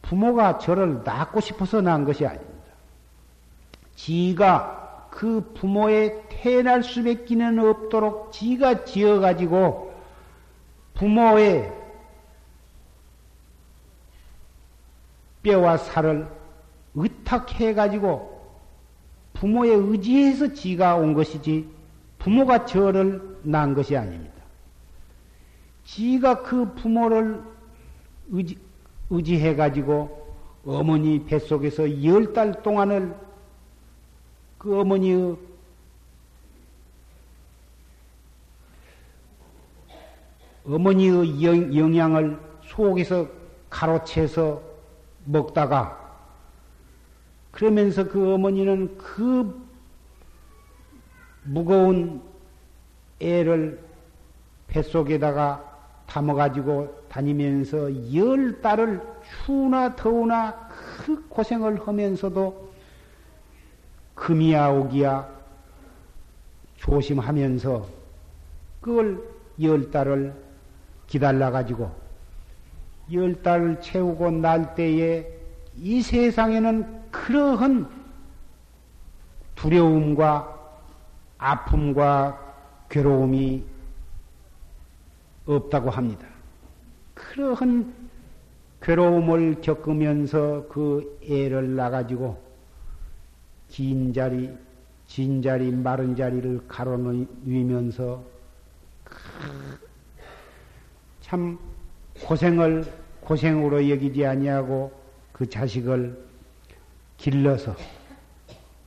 부모가 0.01 0.57
저를 0.57 1.03
낳고 1.03 1.39
싶어서 1.39 1.81
낳은 1.81 2.05
것이 2.05 2.25
아닙니다. 2.25 2.56
지가 3.97 5.09
그 5.09 5.51
부모의 5.55 6.23
태어날 6.29 6.83
수밖에 6.83 7.35
없도록 7.43 8.31
지가 8.31 8.85
지어가지고 8.85 9.93
부모의 10.93 11.73
뼈와 15.41 15.77
살을 15.77 16.27
의탁해가지고 16.93 18.37
부모의 19.33 19.71
의지에서 19.71 20.53
지가 20.53 20.95
온 20.95 21.13
것이지 21.13 21.67
부모가 22.19 22.65
저를 22.65 23.37
낳은 23.43 23.73
것이 23.73 23.95
아닙니다. 23.97 24.35
지가 25.85 26.43
그 26.43 26.73
부모를 26.75 27.41
의지, 28.29 28.57
의지해가지고 29.09 30.27
어머니 30.65 31.25
뱃속에서 31.25 32.03
열 32.03 32.33
달 32.33 32.61
동안을 32.61 33.26
그 34.57 34.79
어머니의 34.79 35.37
어머니의 40.65 41.77
영양을 41.77 42.39
속에서 42.63 43.27
가로채서 43.69 44.61
먹다가 45.25 46.07
그러면서 47.51 48.07
그 48.07 48.33
어머니는 48.33 48.97
그 48.97 49.67
무거운 51.43 52.21
애를 53.19 53.81
뱃속에다가 54.67 55.63
담아가지고 56.05 57.05
다니면서 57.09 58.13
열 58.13 58.61
달을 58.61 59.01
추나 59.45 59.95
더우나 59.95 60.69
그 61.05 61.27
고생을 61.29 61.87
하면서도 61.87 62.66
금이야 64.17 64.69
오기야 64.69 65.29
조심하면서 66.75 67.87
그걸 68.81 69.23
열 69.61 69.89
달을 69.89 70.33
기다려 71.05 71.51
가지고 71.51 71.91
열 73.13 73.41
달을 73.41 73.79
채우고 73.79 74.31
날 74.31 74.75
때에 74.75 75.25
이 75.77 76.01
세상에는 76.01 77.11
그러한 77.11 77.89
두려움과 79.55 80.55
아픔과 81.37 82.39
괴로움이 82.89 83.63
없다고 85.45 85.89
합니다. 85.89 86.27
그러한 87.13 87.93
괴로움을 88.81 89.61
겪으면서 89.61 90.67
그 90.69 91.19
애를 91.23 91.75
낳아가지고 91.75 92.46
긴 93.69 94.13
자리, 94.13 94.55
진 95.07 95.41
자리, 95.41 95.71
마른 95.71 96.15
자리를 96.15 96.67
가로누이면서 96.67 98.23
참 101.21 101.59
고생을 102.23 102.85
고생으로 103.21 103.89
여기지 103.89 104.25
아니하고 104.25 104.91
그 105.33 105.49
자식을 105.49 106.25
길러서 107.17 107.75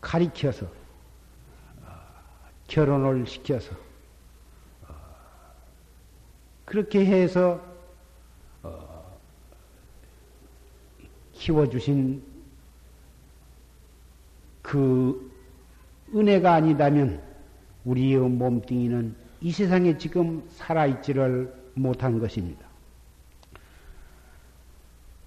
가리켜서 0.00 0.66
결혼을 2.66 3.26
시켜서 3.26 3.76
그렇게 6.64 7.04
해서 7.04 7.60
키워주신 11.32 12.29
그 14.70 15.32
은혜가 16.14 16.54
아니다면 16.54 17.20
우리의 17.84 18.20
몸뚱이는 18.20 19.16
이 19.40 19.50
세상에 19.50 19.98
지금 19.98 20.44
살아있지를 20.50 21.52
못한 21.74 22.20
것입니다. 22.20 22.68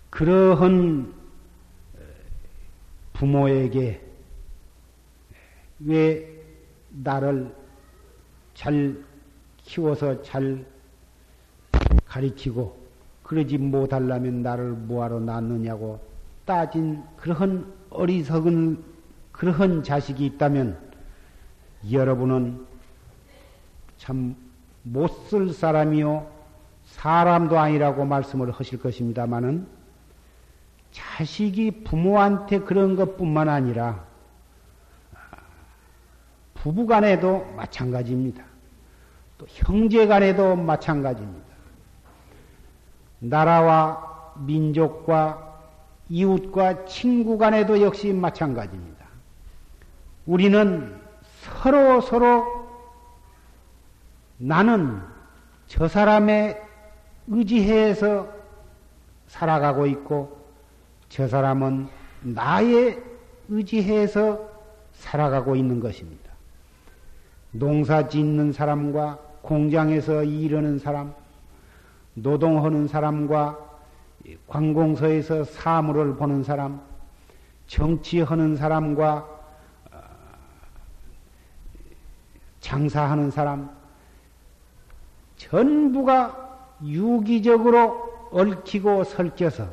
그러한 0.09 1.13
부모에게 3.11 4.01
왜 5.79 6.41
나를 6.91 7.53
잘 8.53 8.95
키워서 9.57 10.21
잘 10.21 10.65
가리키고 12.05 12.81
그러지 13.23 13.57
못하려면 13.57 14.41
나를 14.41 14.69
뭐하러 14.69 15.19
낳느냐고 15.19 15.99
따진 16.45 17.03
그러한 17.17 17.73
어리석은 17.89 18.92
그러한 19.43 19.83
자식이 19.83 20.25
있다면 20.25 20.79
여러분은 21.91 22.65
참 23.97 24.35
못 24.85 25.29
쓸 25.29 25.53
사람이요 25.53 26.27
사람도 26.85 27.57
아니라고 27.57 28.03
말씀을 28.05 28.51
하실 28.51 28.81
것입니다마는 28.81 29.65
자식이 30.91 31.83
부모한테 31.85 32.59
그런 32.59 32.95
것뿐만 32.97 33.47
아니라 33.47 34.03
부부간에도 36.55 37.45
마찬가지입니다. 37.55 38.43
또 39.37 39.45
형제간에도 39.49 40.55
마찬가지입니다. 40.57 41.47
나라와 43.19 44.33
민족과 44.45 45.61
이웃과 46.09 46.85
친구 46.85 47.37
간에도 47.37 47.81
역시 47.81 48.11
마찬가지입니다. 48.11 48.92
우리는 50.25 50.99
서로 51.41 52.01
서로 52.01 52.67
나는 54.37 55.01
저 55.67 55.87
사람의 55.87 56.61
의지해서 57.27 58.27
살아가고 59.27 59.85
있고 59.87 60.37
저 61.09 61.27
사람은 61.27 61.87
나의 62.21 63.01
의지해서 63.49 64.49
살아가고 64.93 65.55
있는 65.55 65.79
것입니다. 65.79 66.31
농사 67.51 68.07
짓는 68.07 68.51
사람과 68.51 69.19
공장에서 69.41 70.23
일하는 70.23 70.79
사람, 70.79 71.13
노동하는 72.15 72.87
사람과 72.87 73.59
관공서에서 74.47 75.43
사물을 75.43 76.15
보는 76.15 76.43
사람, 76.43 76.81
정치하는 77.67 78.55
사람과 78.55 79.27
어, 79.91 79.99
장사하는 82.63 83.29
사람, 83.29 83.69
전부가 85.35 86.69
유기적으로 86.81 88.29
얽히고 88.31 89.03
설켜서 89.03 89.69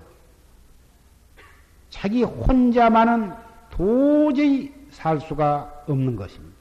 자기 1.88 2.24
혼자만은 2.24 3.32
도저히 3.70 4.74
살 4.90 5.20
수가 5.20 5.84
없는 5.86 6.16
것입니다. 6.16 6.56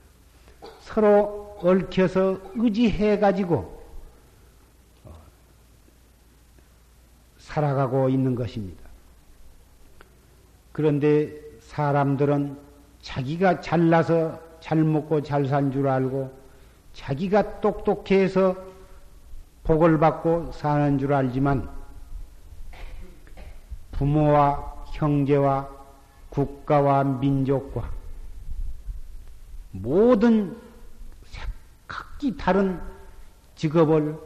서로 0.82 1.58
얽혀서 1.62 2.40
의지해 2.56 3.18
가지고 3.18 3.84
살아가고 7.40 8.10
있는 8.10 8.36
것입니다. 8.36 8.84
그런데 10.72 11.34
사람들은 11.62 12.56
자기가 13.02 13.62
잘나서 13.62 14.49
잘 14.60 14.84
먹고 14.84 15.22
잘 15.22 15.46
산 15.46 15.72
줄 15.72 15.88
알고 15.88 16.32
자기가 16.94 17.62
똑똑해서 17.62 18.56
복을 19.64 20.00
받고 20.00 20.52
사는 20.52 20.98
줄 20.98 21.14
알지만 21.14 21.70
부모와 23.92 24.86
형제와 24.94 25.70
국가와 26.30 27.04
민족과 27.04 27.90
모든 29.72 30.58
각기 31.88 32.36
다른 32.38 32.80
직업을 33.56 34.18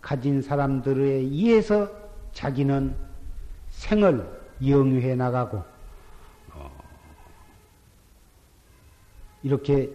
가진 0.00 0.42
사람들에 0.42 1.04
의해서 1.04 1.88
자기는 2.32 2.94
생을 3.70 4.40
영위해 4.66 5.14
나가고 5.14 5.64
이렇게 9.42 9.90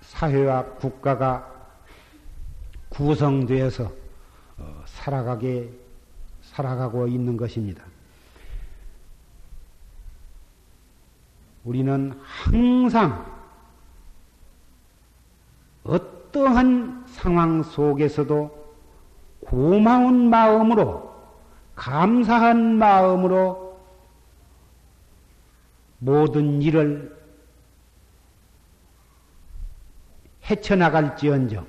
사회와 0.00 0.64
국가가 0.76 1.50
구성되어서 2.88 3.90
어, 4.58 4.82
살아가게 4.86 5.70
살아가고 6.42 7.08
있는 7.08 7.36
것입니다. 7.36 7.82
우리는 11.64 12.12
항상 12.22 13.24
어떠한 15.82 17.04
상황 17.08 17.62
속에서도 17.62 18.64
고마운 19.40 20.30
마음으로 20.30 21.12
감사한 21.74 22.76
마음으로 22.76 23.80
모든 25.98 26.62
일을 26.62 27.23
헤쳐나갈지언정 30.48 31.66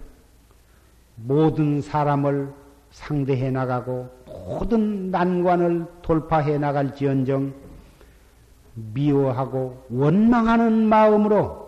모든 1.16 1.82
사람을 1.82 2.54
상대해 2.92 3.52
나가고 3.52 4.10
모든 4.26 5.12
난관을 5.12 5.86
돌파해 6.02 6.58
나갈지언정 6.58 7.54
미워하고 8.74 9.86
원망하는 9.90 10.88
마음으로 10.88 11.66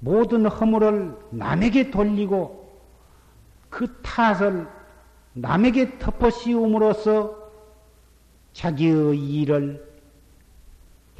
모든 0.00 0.46
허물을 0.46 1.16
남에게 1.30 1.90
돌리고 1.90 2.64
그 3.70 4.00
탓을 4.02 4.68
남에게 5.32 5.98
덮어 5.98 6.30
씌움으로써 6.30 7.36
자기의 8.52 9.18
일을 9.18 9.84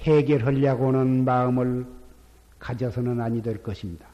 해결하려고 0.01 0.89
하는 0.89 1.25
마음을 1.25 1.87
가져서는 2.59 3.21
아니 3.21 3.43
될 3.43 3.63
것입니다. 3.63 4.14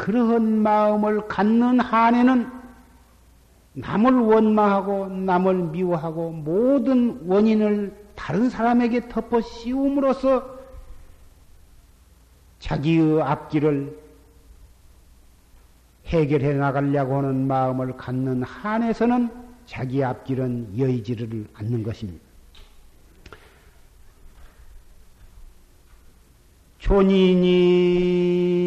그러한 0.00 0.62
마음을 0.62 1.28
갖는 1.28 1.78
한에는 1.78 2.50
남을 3.74 4.14
원망하고 4.14 5.08
남을 5.08 5.54
미워하고 5.64 6.30
모든 6.30 7.20
원인을 7.26 7.94
다른 8.14 8.48
사람에게 8.48 9.10
덮어 9.10 9.42
씌움으로써 9.42 10.58
자기의 12.60 13.20
앞길을 13.22 13.98
해결해 16.06 16.54
나가려고 16.54 17.18
하는 17.18 17.46
마음을 17.46 17.94
갖는 17.98 18.42
한에서는 18.42 19.30
자기 19.66 20.02
앞길은 20.02 20.78
여의지를 20.78 21.46
않는 21.52 21.82
것입니다. 21.82 22.24
존인이 26.78 28.59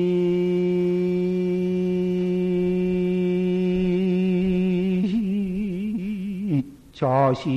자시 6.94 7.50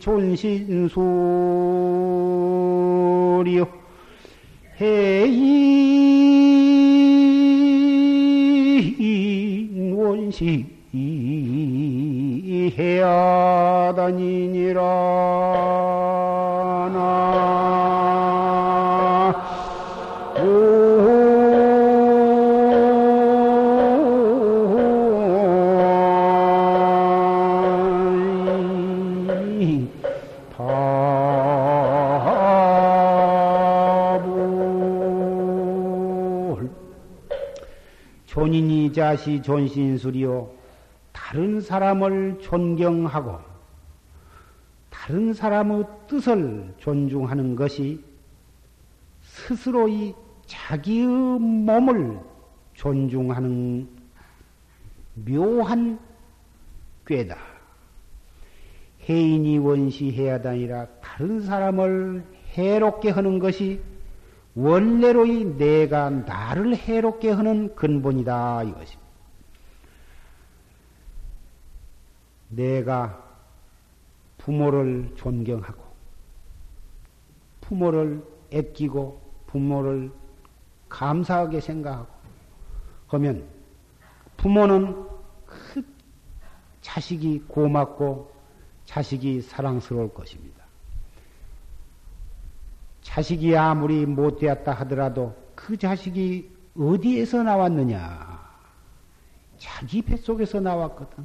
존신소리요. 0.00 0.88
해인 4.80 5.18
원시 9.96 10.64
해야 12.78 13.92
다니니라 13.96 14.80
존인이 38.28 38.92
자시 38.92 39.40
존신술이요 39.40 40.50
다른 41.12 41.62
사람을 41.62 42.38
존경하고 42.42 43.38
다른 44.90 45.32
사람의 45.32 45.84
뜻을 46.06 46.74
존중하는 46.76 47.56
것이 47.56 48.04
스스로 49.22 49.88
이 49.88 50.14
자기의 50.44 51.06
몸을 51.06 52.20
존중하는 52.74 53.88
묘한 55.14 55.98
꾀다. 57.06 57.36
해인이 59.08 59.56
원시해야 59.58 60.42
다니라 60.42 60.86
다른 61.00 61.40
사람을 61.40 62.24
해롭게 62.52 63.08
하는 63.08 63.38
것이 63.38 63.80
원래로이 64.58 65.56
내가 65.56 66.10
나를 66.10 66.74
해롭게 66.74 67.30
하는 67.30 67.76
근본이다 67.76 68.64
이것입니다. 68.64 69.08
내가 72.48 73.24
부모를 74.38 75.12
존경하고 75.14 75.80
부모를 77.60 78.24
애끼고 78.50 79.20
부모를 79.46 80.10
감사하게 80.88 81.60
생각하고 81.60 82.08
하면 83.08 83.46
부모는 84.38 85.06
그 85.46 85.84
자식이 86.80 87.44
고맙고 87.46 88.32
자식이 88.86 89.42
사랑스러울 89.42 90.12
것입니다. 90.12 90.57
자식이 93.08 93.56
아무리 93.56 94.04
못되었다 94.04 94.72
하더라도 94.72 95.34
그 95.54 95.78
자식이 95.78 96.50
어디에서 96.78 97.42
나왔느냐? 97.42 98.38
자기 99.56 100.02
뱃속에서 100.02 100.60
나왔거든. 100.60 101.24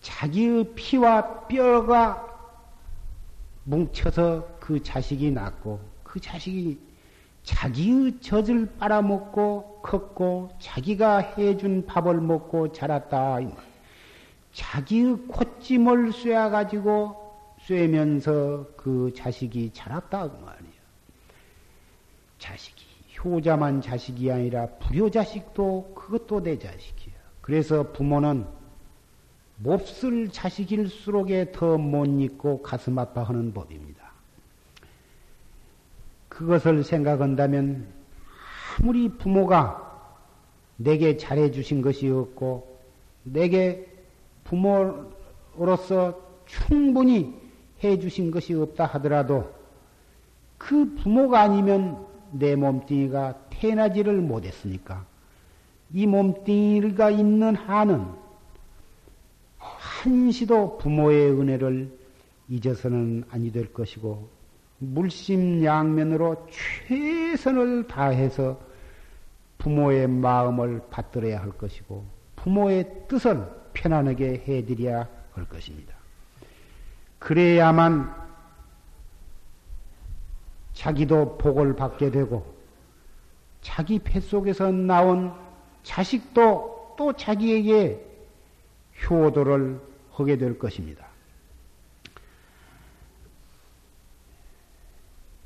자기의 0.00 0.74
피와 0.74 1.46
뼈가 1.46 2.26
뭉쳐서 3.62 4.58
그 4.58 4.82
자식이 4.82 5.30
낳고 5.30 5.80
그 6.02 6.18
자식이 6.18 6.80
자기의 7.44 8.20
젖을 8.20 8.74
빨아먹고 8.76 9.82
컸고 9.82 10.50
자기가 10.58 11.18
해준 11.18 11.86
밥을 11.86 12.20
먹고 12.20 12.72
자랐다. 12.72 13.38
자기의 14.52 15.16
콧짐을 15.28 16.12
쐬어가지고 16.12 17.27
쐬면서 17.68 18.66
그 18.76 19.12
자식이 19.14 19.72
자랐다. 19.74 20.30
그 20.30 20.36
말이야. 20.42 20.78
자식이, 22.38 22.82
효자만 23.22 23.82
자식이 23.82 24.32
아니라 24.32 24.66
불효 24.78 25.10
자식도 25.10 25.92
그것도 25.94 26.42
내 26.42 26.58
자식이야. 26.58 27.14
그래서 27.42 27.92
부모는 27.92 28.46
몹쓸 29.58 30.30
자식일수록에 30.30 31.52
더 31.52 31.76
못 31.76 32.06
잊고 32.06 32.62
가슴 32.62 32.98
아파하는 32.98 33.52
법입니다. 33.52 34.12
그것을 36.30 36.84
생각한다면 36.84 37.86
아무리 38.80 39.10
부모가 39.10 39.84
내게 40.76 41.16
잘해 41.18 41.50
주신 41.50 41.82
것이 41.82 42.08
없고 42.08 42.78
내게 43.24 43.86
부모로서 44.44 46.18
충분히 46.46 47.47
해 47.82 47.98
주신 47.98 48.30
것이 48.30 48.54
없다 48.54 48.86
하더라도 48.86 49.52
그 50.56 50.94
부모가 50.96 51.40
아니면 51.40 52.04
내 52.32 52.56
몸뚱이가 52.56 53.46
태어나지를 53.50 54.20
못했으니까 54.20 55.06
이 55.92 56.06
몸뚱이가 56.06 57.10
있는 57.10 57.54
한은 57.54 58.04
한시도 59.58 60.78
부모의 60.78 61.32
은혜를 61.32 61.90
잊어서는 62.48 63.24
아니 63.30 63.52
될 63.52 63.72
것이고 63.72 64.28
물심양면으로 64.78 66.46
최선을 66.88 67.86
다해서 67.88 68.60
부모의 69.58 70.06
마음을 70.06 70.82
받들어야 70.90 71.40
할 71.40 71.50
것이고 71.50 72.04
부모의 72.36 73.06
뜻을 73.08 73.44
편안하게 73.72 74.44
해드려야 74.46 75.08
할 75.32 75.48
것입니다. 75.48 75.97
그래야만 77.18 78.14
자기도 80.72 81.36
복을 81.38 81.74
받게 81.74 82.10
되고 82.10 82.54
자기 83.60 83.98
뱃속에서 83.98 84.70
나온 84.70 85.32
자식도 85.82 86.94
또 86.96 87.12
자기에게 87.12 88.04
효도를 89.04 89.80
하게 90.12 90.36
될 90.36 90.58
것입니다. 90.58 91.06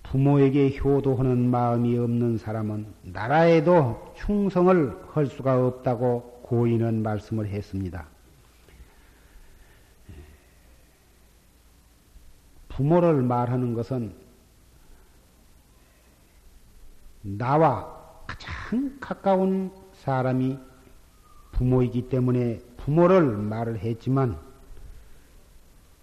부모에게 0.02 0.76
효도하는 0.76 1.50
마음이 1.50 1.96
없는 1.96 2.36
사람은 2.36 2.86
나라에도 3.02 4.12
충성을 4.14 4.98
할 5.12 5.26
수가 5.26 5.66
없다고 5.66 6.42
고인은 6.42 7.02
말씀을 7.02 7.46
했습니다. 7.46 8.11
부모를 12.76 13.22
말하는 13.22 13.74
것은 13.74 14.14
나와 17.22 17.86
가장 18.26 18.96
가까운 19.00 19.70
사람이 19.92 20.58
부모이기 21.52 22.08
때문에 22.08 22.60
부모를 22.78 23.22
말을 23.22 23.78
했지만 23.78 24.36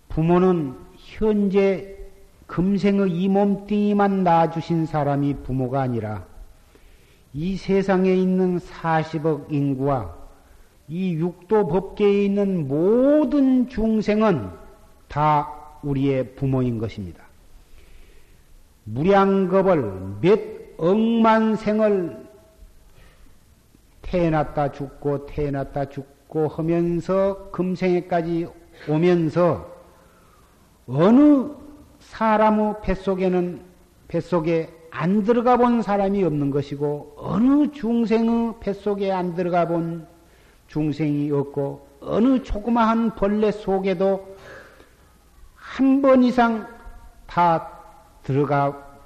부모는 0.10 0.76
현재 0.98 1.98
금생의 2.48 3.12
이 3.12 3.28
몸뚱이만 3.28 4.24
낳아주신 4.24 4.86
사람이 4.86 5.36
부모가 5.44 5.82
아니라 5.82 6.26
이 7.34 7.58
세상에 7.58 8.14
있는 8.14 8.58
40억 8.58 9.52
인구와 9.52 10.16
이 10.88 11.14
육도 11.14 11.68
법계에 11.68 12.26
있는 12.26 12.68
모든 12.68 13.68
중생은 13.68 14.50
다 15.08 15.59
우리의 15.84 16.36
부모인 16.36 16.78
것입니다. 16.78 17.24
무량겁을 18.86 20.18
몇 20.22 20.40
억만 20.78 21.56
생을 21.56 22.26
태어났다 24.02 24.72
죽고 24.72 25.26
태어났다 25.28 25.90
죽고 25.90 26.48
하면서 26.48 27.50
금생에까지 27.52 28.48
오면서 28.88 29.70
어느 30.88 31.50
사람의 32.00 32.76
뱃속에는 32.82 33.62
뱃속에 34.08 34.70
안 34.92 35.24
들어가 35.24 35.58
본 35.58 35.82
사람이 35.82 36.24
없는 36.24 36.50
것이고 36.50 37.16
어느 37.18 37.72
중생의 37.72 38.56
뱃속에 38.60 39.12
안 39.12 39.36
들어가 39.36 39.68
본 39.68 40.08
중생이 40.68 41.30
없고 41.32 41.88
어느 42.02 42.42
조그마한 42.42 43.16
벌레 43.16 43.52
속에도 43.52 44.36
한 45.70 46.02
번 46.02 46.24
이상 46.24 46.68
다 47.28 47.80
들어가 48.24 48.98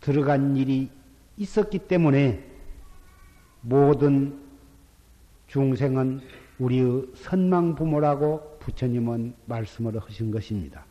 들어간 0.00 0.56
일이 0.56 0.88
있었기 1.36 1.80
때문에 1.80 2.42
모든 3.60 4.38
중생은 5.48 6.20
우리의 6.60 7.06
선망 7.16 7.74
부모라고 7.74 8.58
부처님은 8.60 9.34
말씀을 9.46 10.00
하신 10.00 10.30
것입니다. 10.30 10.84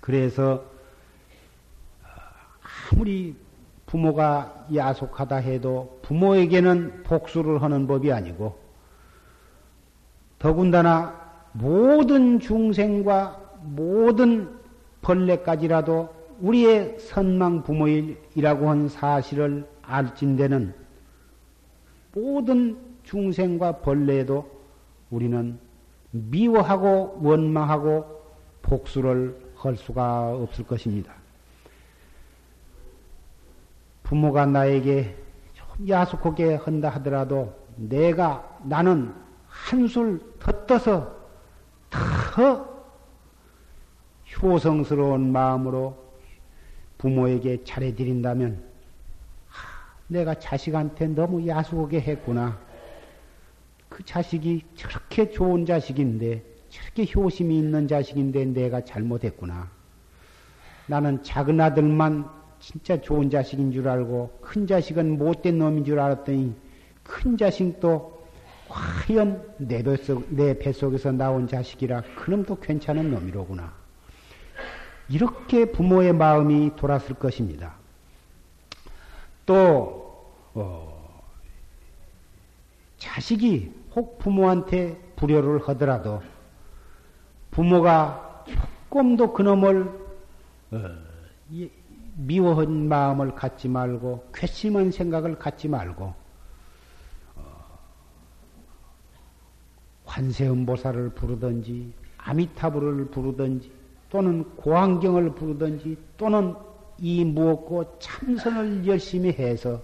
그래서 0.00 0.64
아무리 2.92 3.34
부모가 3.86 4.68
야속하다 4.72 5.36
해도 5.36 5.98
부모에게는 6.02 7.02
복수를 7.02 7.60
하는 7.62 7.86
법이 7.88 8.12
아니고 8.12 8.58
더군다나 10.38 11.20
모든 11.52 12.38
중생과 12.38 13.41
모든 13.62 14.50
벌레까지라도 15.02 16.08
우리의 16.40 16.98
선망 16.98 17.62
부모이라고 17.62 18.68
한 18.68 18.88
사실을 18.88 19.66
알진대는 19.82 20.74
모든 22.14 22.78
중생과 23.04 23.78
벌레에도 23.78 24.50
우리는 25.10 25.58
미워하고 26.10 27.20
원망하고 27.22 28.22
복수를 28.62 29.38
할 29.56 29.76
수가 29.76 30.34
없을 30.34 30.66
것입니다. 30.66 31.12
부모가 34.02 34.46
나에게 34.46 35.16
좀 35.54 35.88
야속하게 35.88 36.56
한다 36.56 36.90
하더라도 36.90 37.54
내가 37.76 38.58
나는 38.64 39.14
한술 39.46 40.20
더 40.38 40.66
떠서 40.66 41.14
더 41.90 42.71
효성스러운 44.40 45.32
마음으로 45.32 45.96
부모에게 46.98 47.64
잘해드린다면 47.64 48.62
내가 50.08 50.34
자식한테 50.34 51.08
너무 51.08 51.46
야속하게 51.46 52.00
했구나. 52.00 52.58
그 53.88 54.04
자식이 54.04 54.62
저렇게 54.74 55.30
좋은 55.30 55.66
자식인데, 55.66 56.42
저렇게 56.68 57.06
효심이 57.14 57.58
있는 57.58 57.88
자식인데 57.88 58.46
내가 58.46 58.84
잘못했구나. 58.84 59.70
나는 60.86 61.22
작은 61.22 61.60
아들만 61.60 62.28
진짜 62.60 63.00
좋은 63.00 63.30
자식인 63.30 63.72
줄 63.72 63.88
알고, 63.88 64.38
큰 64.40 64.66
자식은 64.66 65.18
못된 65.18 65.58
놈인 65.58 65.84
줄 65.84 65.98
알았더니, 65.98 66.54
큰 67.02 67.36
자식도 67.36 68.22
과연 68.68 69.54
내 69.58 69.82
뱃속, 69.82 70.26
내 70.30 70.58
뱃속에서 70.58 71.12
나온 71.12 71.46
자식이라 71.46 72.02
그놈도 72.16 72.60
괜찮은 72.60 73.10
놈이로구나. 73.10 73.81
이렇게 75.08 75.66
부모의 75.66 76.12
마음이 76.12 76.76
돌았을 76.76 77.16
것입니다. 77.16 77.74
또, 79.46 80.32
어, 80.54 81.22
자식이 82.98 83.72
혹 83.94 84.18
부모한테 84.18 84.96
불효를 85.16 85.68
하더라도 85.68 86.22
부모가 87.50 88.44
조금도 88.46 89.32
그놈을 89.32 90.00
어, 90.70 90.78
미워한 92.14 92.88
마음을 92.88 93.34
갖지 93.34 93.68
말고 93.68 94.28
괘씸한 94.32 94.92
생각을 94.92 95.38
갖지 95.38 95.68
말고 95.68 96.14
어, 97.36 97.78
관세음보살을 100.04 101.10
부르든지 101.10 101.92
아미타불을 102.18 103.06
부르든지 103.06 103.81
또는 104.12 104.44
고환경을 104.56 105.34
부르든지 105.34 105.96
또는 106.18 106.54
이 106.98 107.24
무엇고 107.24 107.98
참선을 107.98 108.86
열심히 108.86 109.30
해서 109.32 109.80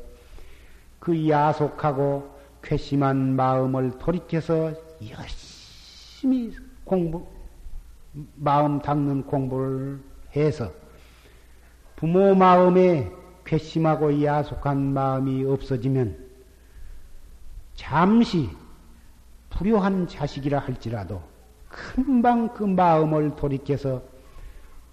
그 0.98 1.26
야속하고 1.26 2.30
괘씸한 2.60 3.36
마음을 3.36 3.96
돌이켜서 3.98 4.74
열심히 5.00 6.54
공부, 6.84 7.26
마음 8.34 8.82
닦는 8.82 9.22
공부를 9.22 9.98
해서 10.36 10.70
부모 11.96 12.34
마음에 12.34 13.10
괘씸하고 13.46 14.22
야속한 14.22 14.92
마음이 14.92 15.42
없어지면 15.46 16.18
잠시 17.76 18.50
불효한 19.48 20.06
자식이라 20.06 20.58
할지라도 20.58 21.22
금방 21.70 22.52
그 22.52 22.64
마음을 22.64 23.34
돌이켜서 23.34 24.17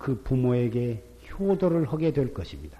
그 0.06 0.22
부모에게 0.22 1.03
효도를 1.32 1.91
하게 1.91 2.14
될 2.14 2.32
것입니다. 2.32 2.78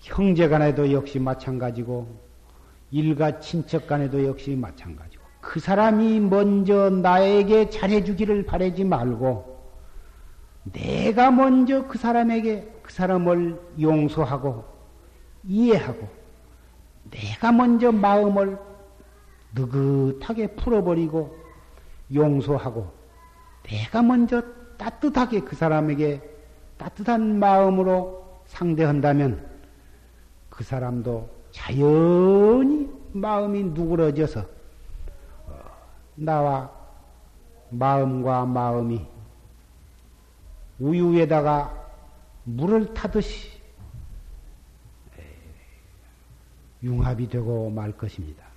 형제 0.00 0.48
간에도 0.48 0.90
역시 0.90 1.20
마찬가지고 1.20 2.18
일가 2.90 3.38
친척 3.38 3.86
간에도 3.86 4.26
역시 4.26 4.56
마찬가지고 4.56 5.22
그 5.40 5.60
사람이 5.60 6.18
먼저 6.18 6.90
나에게 6.90 7.70
잘해주기를 7.70 8.44
바라지 8.44 8.82
말고 8.82 9.56
내가 10.64 11.30
먼저 11.30 11.86
그 11.86 11.96
사람에게 11.96 12.80
그 12.82 12.92
사람을 12.92 13.56
용서하고 13.80 14.64
이해하고 15.44 16.08
내가 17.08 17.52
먼저 17.52 17.92
마음을 17.92 18.58
느긋하게 19.54 20.56
풀어버리고 20.56 21.38
용서하고 22.12 22.99
내가 23.62 24.02
먼저 24.02 24.42
따뜻하게 24.76 25.40
그 25.40 25.54
사람에게 25.56 26.22
따뜻한 26.78 27.38
마음으로 27.38 28.42
상대한다면 28.46 29.46
그 30.48 30.64
사람도 30.64 31.28
자연히 31.52 32.90
마음이 33.12 33.64
누그러져서 33.64 34.40
어, 34.40 35.60
나와 36.14 36.70
마음과 37.70 38.46
마음이 38.46 39.06
우유에다가 40.78 41.76
물을 42.44 42.92
타듯이 42.94 43.60
융합이 46.82 47.28
되고 47.28 47.70
말 47.70 47.92
것입니다. 47.92 48.49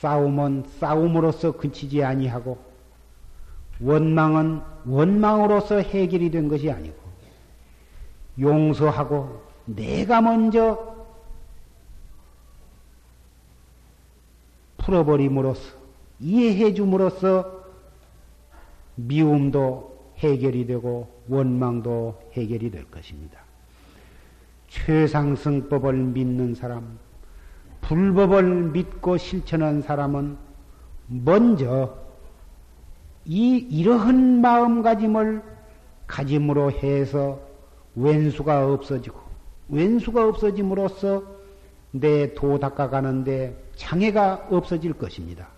싸움은 0.00 0.64
싸움으로서 0.78 1.52
그치지 1.52 2.02
아니하고 2.02 2.58
원망은 3.80 4.62
원망으로서 4.86 5.80
해결이 5.80 6.30
된 6.30 6.48
것이 6.48 6.70
아니고 6.70 6.96
용서하고 8.38 9.42
내가 9.66 10.22
먼저 10.22 10.96
풀어버림으로써 14.78 15.76
이해해 16.18 16.72
줌으로써 16.72 17.60
미움도 18.96 20.14
해결이 20.18 20.66
되고 20.66 21.22
원망도 21.28 22.30
해결이 22.32 22.70
될 22.70 22.90
것입니다. 22.90 23.40
최상승법을 24.68 25.92
믿는 25.94 26.54
사람, 26.54 26.98
불법을 27.82 28.70
믿고 28.70 29.16
실천한 29.16 29.82
사람은 29.82 30.36
먼저 31.08 31.96
이 33.24 33.56
이러한 33.56 34.40
마음가짐을 34.40 35.42
가짐으로 36.06 36.72
해서 36.72 37.40
왼수가 37.96 38.72
없어지고 38.72 39.18
왼수가 39.68 40.26
없어짐으로써 40.28 41.22
내 41.92 42.34
도 42.34 42.58
닦아가는데 42.58 43.56
장애가 43.76 44.48
없어질 44.50 44.92
것입니다. 44.92 45.48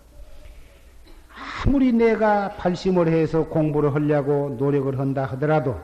아무리 1.65 1.91
내가 1.93 2.49
발심을 2.55 3.07
해서 3.07 3.45
공부를 3.45 3.93
하려고 3.93 4.55
노력을 4.57 4.97
한다 4.97 5.25
하더라도 5.31 5.79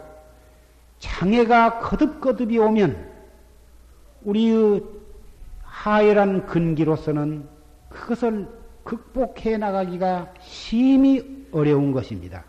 장애가 1.00 1.80
거듭거듭이 1.80 2.58
오면 2.58 3.10
우리의 4.24 4.84
하열한 5.80 6.46
근기로서는 6.46 7.48
그것을 7.88 8.48
극복해 8.84 9.58
나가기가 9.58 10.34
심히 10.42 11.48
어려운 11.54 11.94
것입니다. 11.94 12.44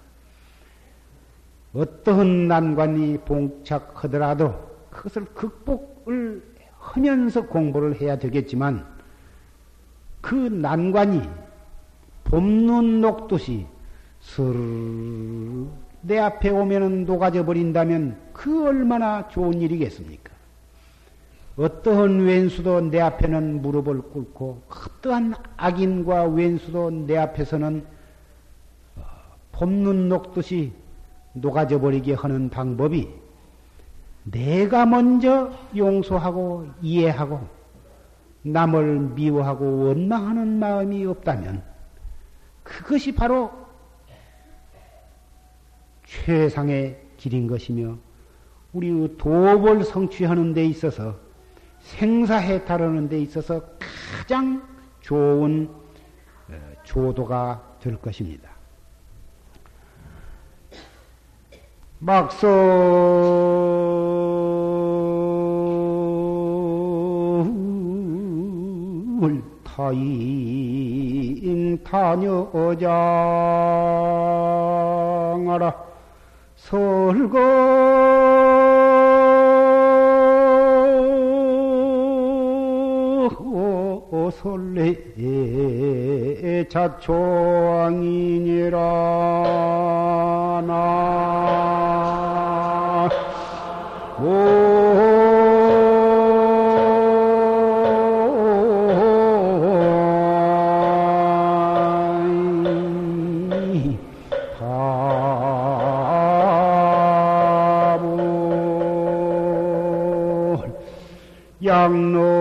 어떠한 1.72 2.48
난관이 2.48 3.18
봉착하더라도 3.18 4.52
그것을 4.90 5.26
극복을 5.26 6.42
하면서 6.76 7.46
공부를 7.46 8.00
해야 8.00 8.18
되겠지만 8.18 8.84
그 10.20 10.34
난관이 10.34 11.22
봄눈 12.24 13.00
녹듯이 13.00 13.66
스르내 14.18 15.68
앞에 16.20 16.50
오면은 16.50 17.04
녹아져 17.04 17.44
버린다면 17.44 18.30
그 18.32 18.66
얼마나 18.66 19.28
좋은 19.28 19.60
일이겠습니까? 19.60 20.29
어떠한 21.60 22.20
왼수도 22.20 22.80
내 22.80 23.00
앞에는 23.00 23.60
무릎을 23.60 24.00
꿇고 24.00 24.62
어떠한 24.70 25.34
악인과 25.58 26.24
왼수도 26.24 26.90
내 26.90 27.18
앞에서는 27.18 27.84
봄눈 29.52 30.08
녹듯이 30.08 30.72
녹아져 31.34 31.78
버리게 31.78 32.14
하는 32.14 32.48
방법이 32.48 33.10
내가 34.24 34.86
먼저 34.86 35.52
용서하고 35.76 36.66
이해하고 36.80 37.46
남을 38.42 39.00
미워하고 39.14 39.84
원망하는 39.84 40.58
마음이 40.58 41.04
없다면 41.04 41.62
그것이 42.62 43.14
바로 43.14 43.50
최상의 46.06 46.98
길인 47.18 47.46
것이며 47.46 47.98
우리 48.72 49.16
도업을 49.18 49.84
성취하는 49.84 50.54
데 50.54 50.64
있어서 50.64 51.28
생사해 51.80 52.64
다루는 52.64 53.08
데 53.08 53.20
있어서 53.20 53.62
가장 54.18 54.62
좋은 55.00 55.68
어, 56.48 56.54
조도가 56.84 57.78
될 57.80 57.96
것입니다. 57.96 58.50
막성을 61.98 62.50
타인 69.64 71.82
타녀장하라 71.84 72.90
설거 76.56 77.38
오솔레 84.12 84.96
자초왕이니라. 86.68 87.80
나. 90.66 91.10
양로 111.62 112.39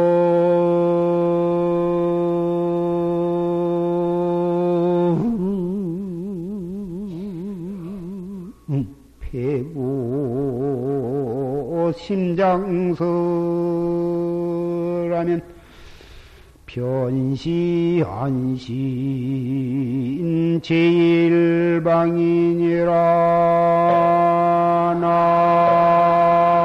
장서라면 12.49 12.97
변시 16.65 18.03
안신 18.07 18.65
제일방인이라 20.63 22.91
나 24.99 26.58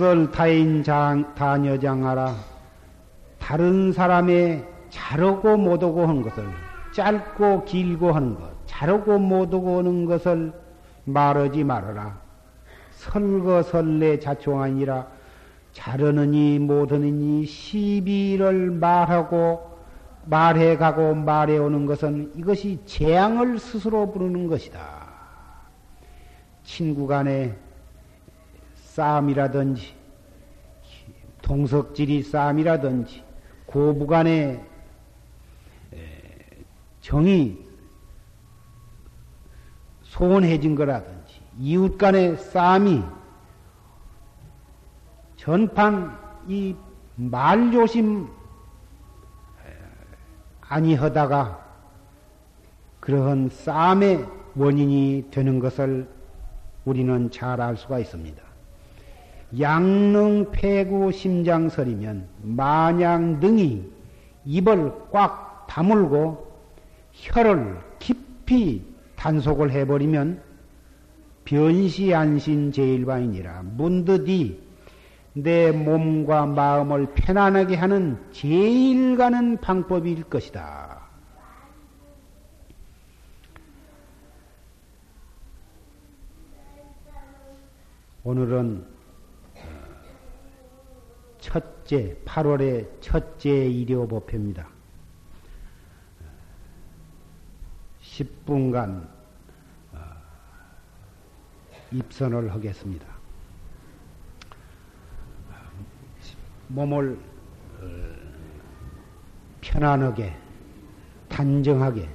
막설 0.00 0.30
타인 0.30 0.82
장, 0.82 1.34
다녀장하라. 1.34 2.34
다른 3.38 3.92
사람의 3.92 4.66
자르고 4.88 5.58
못오고 5.58 6.06
하는 6.06 6.22
것을, 6.22 6.46
짧고 6.94 7.66
길고 7.66 8.10
하는 8.10 8.34
것, 8.34 8.50
자르고 8.64 9.18
못오고 9.18 9.78
하는 9.78 10.06
것을 10.06 10.54
말하지 11.04 11.64
말아라. 11.64 12.18
설거설래 12.92 14.18
자총 14.20 14.62
아니라 14.62 15.06
자르느니 15.72 16.58
못하느니 16.58 17.44
시비를 17.44 18.70
말하고 18.70 19.78
말해가고 20.24 21.14
말해오는 21.14 21.84
것은 21.84 22.32
이것이 22.36 22.80
재앙을 22.86 23.58
스스로 23.58 24.10
부르는 24.10 24.48
것이다. 24.48 24.80
친구 26.64 27.06
간에 27.06 27.54
싸움이라든지 28.90 29.94
동석질이 31.42 32.22
싸움이라든지 32.22 33.22
고부간의 33.66 34.64
정이 37.00 37.58
소원해진 40.02 40.74
거라든지 40.74 41.40
이웃 41.58 41.96
간의 41.96 42.36
싸움이 42.36 43.02
전판 45.36 46.18
이 46.48 46.74
말조심 47.14 48.28
아니하다가 50.62 51.66
그러한 52.98 53.48
싸움의 53.50 54.26
원인이 54.56 55.28
되는 55.30 55.58
것을 55.58 56.08
우리는 56.84 57.30
잘 57.30 57.60
알 57.60 57.76
수가 57.76 57.98
있습니다. 57.98 58.49
양능 59.58 60.50
폐구 60.52 61.10
심장설이면 61.10 62.28
마냥 62.42 63.40
능이 63.40 63.84
입을 64.44 64.92
꽉 65.10 65.66
다물고 65.68 66.50
혀를 67.12 67.78
깊이 67.98 68.84
단속을 69.16 69.72
해버리면 69.72 70.42
변시 71.44 72.14
안신 72.14 72.70
제일반이니라 72.70 73.62
문득이 73.64 74.60
내 75.32 75.70
몸과 75.72 76.46
마음을 76.46 77.06
편안하게 77.14 77.76
하는 77.76 78.18
제일 78.32 79.16
가는 79.16 79.56
방법일 79.58 80.24
것이다. 80.24 81.00
오늘은 88.22 88.84
첫째, 91.40 92.16
8월의 92.24 93.00
첫째 93.00 93.66
일요 93.66 94.06
법회입니다. 94.06 94.68
10분간 98.02 99.08
어, 99.92 99.98
입선을 101.92 102.52
하겠습니다. 102.52 103.06
몸을 106.68 107.18
어, 107.80 107.86
편안하게, 109.60 110.36
단정하게, 111.28 112.08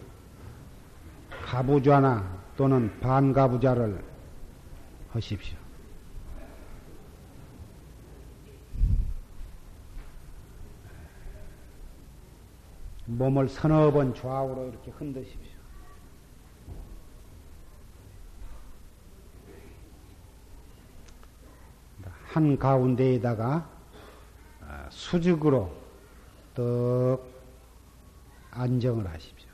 가부좌나 1.44 2.36
또는 2.58 3.00
반가부좌를 3.00 4.04
하십시오. 5.12 5.65
몸을 13.06 13.48
서너 13.48 13.92
번 13.92 14.14
좌우로 14.14 14.70
이렇게 14.70 14.92
흔드십시오. 14.92 15.56
한 22.26 22.58
가운데에다가 22.58 23.70
아, 24.62 24.88
수직으로 24.90 25.72
떡 26.54 27.24
안정을 28.52 29.08
하십시오. 29.08 29.50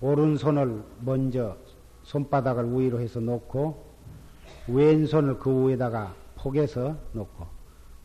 오른손을 0.00 0.82
먼저 1.00 1.56
손바닥을 2.02 2.72
위로 2.72 3.00
해서 3.00 3.20
놓고 3.20 3.84
왼손을 4.68 5.38
그 5.38 5.68
위에다가 5.68 6.14
폭에서 6.36 6.96
놓고 7.12 7.46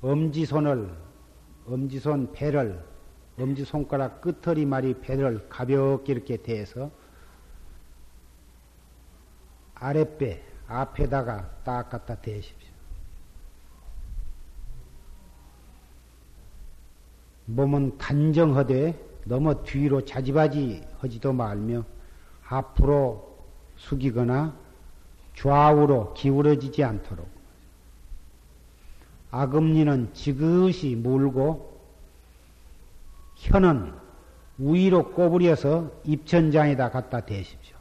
엄지손을 0.02 0.92
엄지손 1.68 2.32
배를 2.34 2.91
엄지손가락 3.40 4.22
끝터리말이 4.22 5.00
배를 5.02 5.48
가볍게 5.50 6.14
이렇게 6.14 6.38
대서 6.38 6.92
아랫배 9.76 10.42
앞에다가 10.68 11.50
딱 11.64 11.90
갖다 11.90 12.16
대십시오. 12.16 12.70
몸은 17.46 17.98
단정하되 17.98 19.12
너무 19.26 19.64
뒤로 19.64 20.06
자지바지 20.06 20.84
하지도 21.00 21.34
말며 21.34 21.84
앞으로 22.48 23.38
숙이거나 23.78 24.56
좌우로 25.36 26.14
기울어지지 26.14 26.84
않도록 26.84 27.28
아금니는 29.32 30.14
지그시 30.14 30.96
물고 30.96 31.81
혀는 33.42 33.92
위로 34.60 35.12
꼬부려서 35.12 35.92
입천장에다 36.04 36.92
갖다 36.92 37.22
대십시오. 37.22 37.76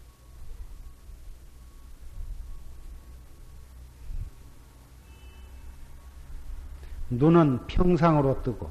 눈은 7.11 7.67
평상으로 7.67 8.43
뜨고 8.43 8.71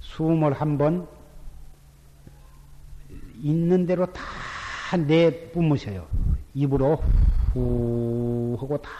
숨을 0.00 0.54
한번 0.54 1.06
있는 3.36 3.86
대로 3.86 4.06
다 4.06 4.22
내뿜으셔요. 4.96 6.08
입으로 6.54 6.96
후 7.52 8.56
하고 8.58 8.80
다 8.80 8.90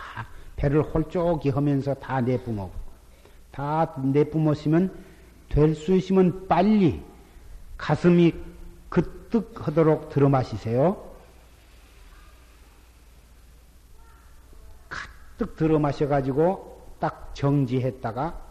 배를 0.57 0.83
홀쭉히 0.83 1.51
하면서 1.51 1.95
다 1.95 2.21
내뿜어. 2.21 2.71
다 3.53 3.95
내뿜었으면 4.03 5.05
될 5.49 5.75
수 5.75 5.95
있으면 5.95 6.49
빨리 6.49 7.03
가슴이 7.79 8.35
그뜩 8.89 9.67
하도록 9.67 10.09
들어 10.09 10.29
마시세요. 10.29 11.03
가득 14.89 15.57
들어 15.57 15.79
마셔가지고 15.79 16.97
딱 16.99 17.35
정지했다가 17.35 18.43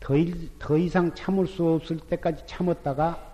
더, 0.00 0.14
더 0.58 0.78
이상 0.78 1.14
참을 1.14 1.46
수 1.46 1.66
없을 1.66 1.98
때까지 1.98 2.44
참았다가 2.46 3.30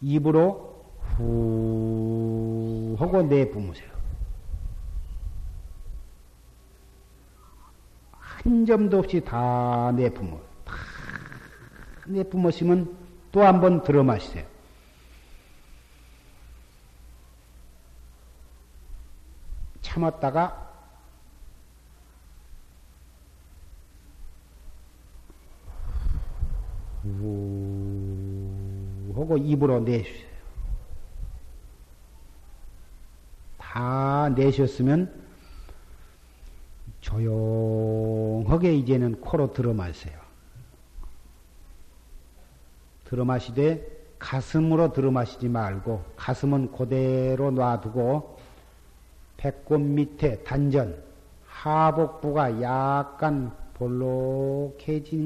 입으로 0.00 0.84
후 1.16 2.96
하고 2.98 3.22
내뿜으세요. 3.22 3.97
한 8.48 8.64
점도 8.64 9.00
없이 9.00 9.20
다 9.20 9.92
내뿜어. 9.94 10.40
다 10.64 10.74
내뿜으시면 12.06 12.96
또 13.30 13.42
한 13.44 13.60
번 13.60 13.82
들어 13.82 14.02
마시세요. 14.02 14.46
참았다가 19.82 20.66
우 27.04 29.12
하고 29.14 29.36
입으로 29.36 29.80
내주세요. 29.80 30.26
다 33.58 34.30
내셨으면 34.34 35.27
조용하게 37.08 38.74
이제는 38.74 39.20
코로 39.22 39.52
들어 39.54 39.72
마세요. 39.72 40.18
들어 43.04 43.24
마시되 43.24 43.96
가슴으로 44.18 44.92
들어 44.92 45.10
마시지 45.10 45.48
말고 45.48 46.04
가슴은 46.16 46.72
그대로 46.72 47.50
놔두고 47.50 48.36
배꼽 49.38 49.78
밑에 49.80 50.42
단전 50.42 51.02
하복부가 51.46 52.60
약간 52.60 53.56
볼록해진 53.74 55.16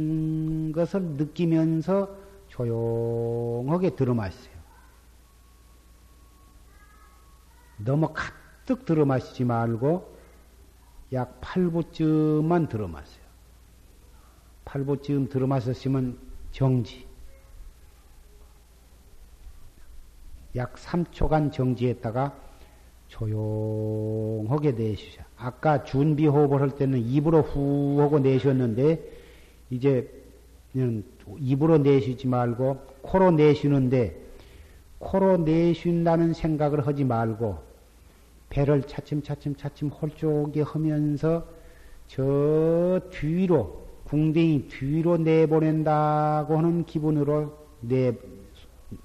것을 0.72 1.02
느끼면서 1.02 2.14
조용하게 2.48 3.96
들어 3.96 4.14
마시세요. 4.14 4.52
너무 7.78 8.12
가득 8.12 8.84
들어 8.84 9.04
마시지 9.04 9.42
말고 9.44 10.11
약 11.12 11.40
8부쯤만 11.40 12.68
들어 12.68 12.88
마세요. 12.88 13.22
8부쯤 14.64 15.28
들어 15.30 15.46
마셨으면 15.46 16.18
정지. 16.52 17.06
약 20.56 20.74
3초간 20.74 21.52
정지했다가 21.52 22.34
조용하게 23.08 24.72
내쉬자. 24.72 25.24
아까 25.36 25.84
준비 25.84 26.26
호흡을 26.26 26.60
할 26.60 26.70
때는 26.70 26.98
입으로 26.98 27.42
후 27.42 28.00
하고 28.00 28.18
내쉬었는데 28.18 29.02
이제 29.70 30.10
입으로 31.38 31.78
내쉬지 31.78 32.26
말고 32.26 32.86
코로 33.02 33.32
내쉬는데 33.32 34.18
코로 34.98 35.38
내쉰다는 35.38 36.32
생각을 36.32 36.86
하지 36.86 37.04
말고 37.04 37.71
배를 38.53 38.82
차츰차츰 38.82 39.57
차츰 39.57 39.88
홀쭉이 39.88 40.61
하면서 40.61 41.46
저 42.07 43.00
뒤로 43.11 43.82
궁뎅이 44.05 44.68
뒤로 44.68 45.16
내보낸다고 45.16 46.59
하는 46.59 46.84
기분으로 46.84 47.57
내 47.80 48.12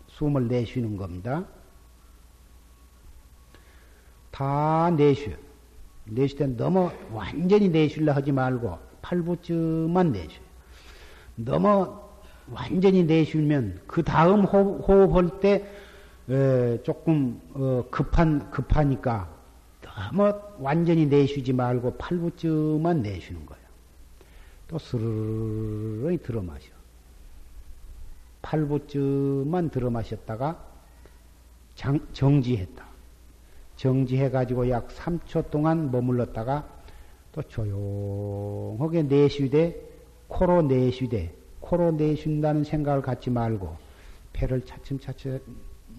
숨을 0.07 0.49
내쉬는 0.49 0.97
겁니다. 0.97 1.45
다 4.31 4.89
내쉬어. 4.97 5.33
내쉴 6.03 6.37
때 6.37 6.47
너무 6.47 6.91
완전히 7.13 7.69
내쉴려 7.69 8.11
하지 8.11 8.33
말고 8.33 8.77
팔부쯤만 9.01 10.11
내쉬어. 10.11 10.41
너무 11.35 12.01
완전히 12.51 13.05
내쉬면 13.05 13.79
그 13.87 14.03
다음 14.03 14.41
호흡, 14.41 14.85
호흡할 14.89 15.39
때 15.39 15.65
에, 16.29 16.83
조금 16.83 17.39
어, 17.53 17.85
급한 17.89 18.51
급하니까 18.51 19.36
너무 19.97 20.31
완전히 20.59 21.07
내쉬지 21.07 21.53
말고 21.53 21.97
팔부쯤만 21.97 23.01
내쉬는 23.01 23.45
거예요. 23.45 23.67
또 24.67 24.77
스르르 24.77 26.15
들어 26.21 26.41
마셔. 26.41 26.67
팔부쯤만 28.43 29.71
들어 29.71 29.89
마셨다가 29.89 30.63
장, 31.73 31.99
정지했다. 32.13 32.85
정지해가지고 33.75 34.69
약 34.69 34.87
3초 34.89 35.49
동안 35.49 35.91
머물렀다가 35.91 36.67
또 37.31 37.41
조용하게 37.43 39.03
내쉬되 39.03 39.79
코로 40.27 40.63
내쉬되 40.63 41.33
코로 41.59 41.91
내쉰다는 41.91 42.63
생각을 42.63 43.01
갖지 43.01 43.29
말고 43.29 43.75
배를 44.33 44.63
차츰차츰 44.65 45.39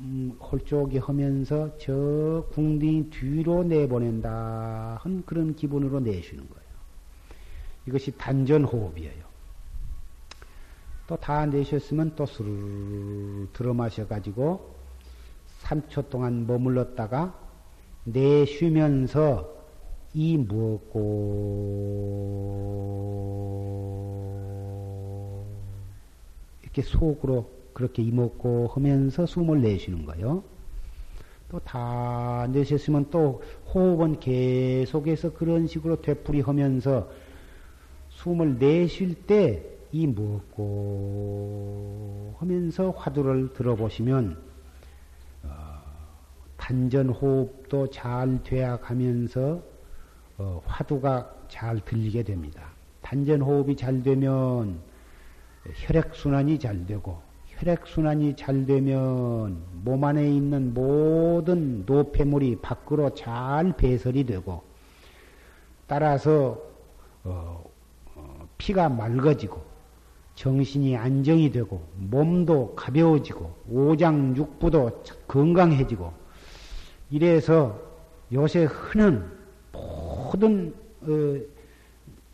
음, 0.01 0.37
홀쭉이 0.41 0.99
하면서 0.99 1.77
저 1.79 2.47
궁둥이 2.53 3.11
뒤로 3.11 3.65
내보낸다 3.65 5.01
한 5.01 5.23
그런 5.27 5.55
기분으로 5.57 6.01
내쉬는 6.01 6.49
거예요. 6.49 6.69
이것이 7.87 8.13
단전 8.17 8.65
호흡이에요. 8.65 9.29
또 11.09 11.17
다 11.17 11.47
내셨으면 11.47 12.15
또 12.17 12.27
스르르 12.27 13.49
들어 13.55 13.73
마셔가지고 13.73 14.75
3초 15.63 16.11
동안 16.11 16.47
머물렀다가 16.47 17.35
내쉬면서 18.05 19.57
이 20.13 20.37
무엇고 20.37 20.99
이렇게 26.63 26.83
속으로 26.83 27.58
그렇게 27.79 28.03
이먹고 28.03 28.67
하면서 28.75 29.25
숨을 29.25 29.61
내쉬는 29.63 30.05
거요. 30.05 30.43
또 31.49 31.61
다 31.61 32.49
내셨으면 32.51 33.09
또 33.11 33.41
호흡은 33.73 34.19
계속해서 34.19 35.33
그런 35.35 35.69
식으로 35.69 36.03
되풀이 36.03 36.41
하면서 36.41 37.09
숨을 38.09 38.59
내쉴 38.59 39.15
때이 39.27 40.09
무엇고 40.09 40.75
하면서 42.39 42.91
화두를 42.91 43.53
들어보시면 43.53 44.37
어, 45.45 45.49
단전 46.57 47.11
호흡도 47.11 47.91
잘 47.91 48.43
돼야 48.43 48.77
가면서 48.81 49.63
어, 50.37 50.61
화두가 50.67 51.33
잘 51.47 51.79
들리게 51.85 52.25
됩니다. 52.25 52.73
단전 53.03 53.41
호흡이 53.41 53.77
잘 53.77 54.03
되면 54.03 54.81
혈액 55.87 56.17
순환이 56.17 56.59
잘 56.59 56.85
되고 56.85 57.28
혈액순환이 57.59 58.37
잘 58.37 58.67
되면 58.67 59.61
몸 59.83 60.05
안에 60.05 60.31
있는 60.31 60.75
모든 60.75 61.85
노폐물이 61.87 62.61
밖으로 62.63 63.15
잘 63.15 63.77
배설이 63.77 64.25
되고 64.25 64.63
따라서 65.89 66.63
어, 67.25 67.65
어, 68.15 68.49
피가 68.59 68.89
맑아지고 68.89 69.61
정신이 70.37 70.97
안정이 70.97 71.51
되고 71.51 71.83
몸도 71.97 72.77
가벼워지고 72.77 73.53
오장육부도 73.69 75.03
건강해지고 75.27 76.13
이래서 77.11 77.81
요새 78.33 78.65
흔한 78.65 79.37
모든 79.73 80.73
어, 81.01 81.41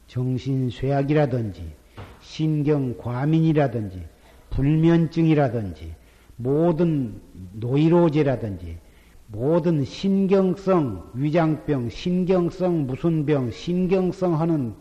정신 0.07 0.69
쇠약이라든지 0.69 1.73
신경 2.21 2.99
과민이라든지 2.99 4.14
불면증이라든지 4.55 5.95
모든 6.37 7.21
노이로제라든지 7.53 8.79
모든 9.27 9.85
신경성 9.85 11.11
위장병, 11.15 11.89
신경성 11.91 12.87
무슨 12.87 13.27
병, 13.27 13.51
신경성 13.51 14.41
하는 14.41 14.75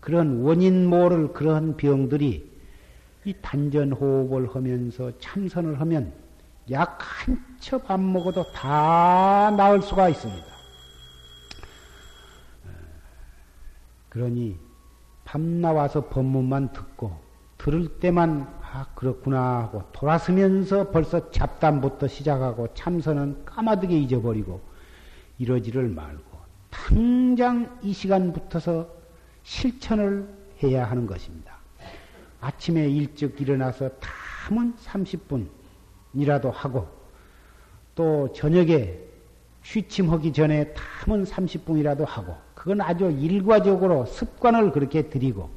그런 0.00 0.40
원인 0.42 0.86
모를 0.86 1.32
그런 1.32 1.76
병들이 1.76 2.50
이 3.24 3.34
단전 3.42 3.92
호흡을 3.92 4.54
하면서 4.54 5.12
참선을 5.18 5.80
하면 5.80 6.12
약 6.70 6.98
한 7.28 7.50
첩 7.60 7.90
안 7.90 8.12
먹어도 8.12 8.42
다 8.52 9.50
나을 9.56 9.82
수가 9.82 10.08
있습니다. 10.08 10.46
그러니 14.08 14.56
밤 15.24 15.60
나와서 15.60 16.08
법문만 16.08 16.72
듣고 16.72 17.20
들을 17.58 17.86
때만 18.00 18.59
아, 18.72 18.86
그렇구나 18.94 19.62
하고 19.62 19.82
돌아서면서 19.92 20.90
벌써 20.90 21.30
잡담부터 21.30 22.06
시작하고 22.06 22.68
참선은 22.74 23.44
까마득게 23.44 23.98
잊어버리고 23.98 24.60
이러지를 25.38 25.88
말고 25.88 26.22
당장 26.70 27.78
이 27.82 27.92
시간부터서 27.92 28.88
실천을 29.42 30.28
해야 30.62 30.88
하는 30.88 31.06
것입니다. 31.06 31.56
아침에 32.40 32.88
일찍 32.88 33.40
일어나서 33.40 33.90
탐은 34.48 34.74
30분이라도 34.76 36.52
하고 36.52 36.88
또 37.96 38.32
저녁에 38.32 38.98
취침하기 39.64 40.32
전에 40.32 40.72
탐은 41.04 41.24
30분이라도 41.24 42.06
하고 42.06 42.36
그건 42.54 42.80
아주 42.82 43.10
일과적으로 43.10 44.06
습관을 44.06 44.70
그렇게 44.70 45.08
들이고 45.08 45.50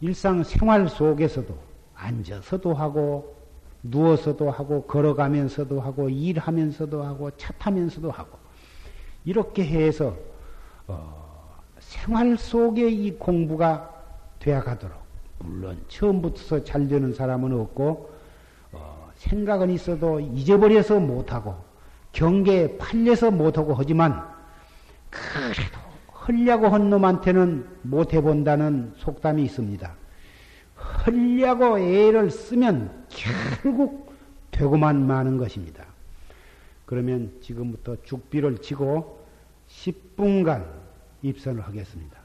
일상 0.00 0.42
생활 0.42 0.88
속에서도 0.88 1.67
앉아서도 1.98 2.74
하고 2.74 3.36
누워서도 3.82 4.50
하고 4.50 4.82
걸어가면서도 4.82 5.80
하고 5.80 6.08
일하면서도 6.08 7.02
하고 7.02 7.30
차 7.36 7.52
타면서도 7.54 8.10
하고 8.10 8.38
이렇게 9.24 9.64
해서 9.64 10.16
어, 10.86 11.60
생활 11.78 12.36
속에 12.36 12.88
이 12.88 13.12
공부가 13.18 13.90
되어가도록 14.38 14.96
물론 15.40 15.80
처음부터 15.88 16.64
잘 16.64 16.88
되는 16.88 17.12
사람은 17.12 17.52
없고 17.52 18.10
어, 18.72 19.10
생각은 19.16 19.70
있어도 19.70 20.20
잊어버려서 20.20 21.00
못하고 21.00 21.56
경계에 22.12 22.78
팔려서 22.78 23.30
못하고 23.30 23.74
하지만 23.74 24.24
그래도 25.10 25.78
헐려고 26.26 26.68
한 26.68 26.90
놈한테는 26.90 27.66
못해본다는 27.82 28.94
속담이 28.96 29.44
있습니다. 29.44 29.97
헐려고 31.06 31.78
애를 31.78 32.30
쓰면 32.30 33.06
결국 33.08 34.12
되고만 34.50 35.06
마는 35.06 35.36
것입니다. 35.36 35.86
그러면 36.86 37.32
지금부터 37.42 37.96
죽비를 38.02 38.58
치고 38.58 39.24
10분간 39.68 40.66
입선을 41.22 41.62
하겠습니다. 41.62 42.17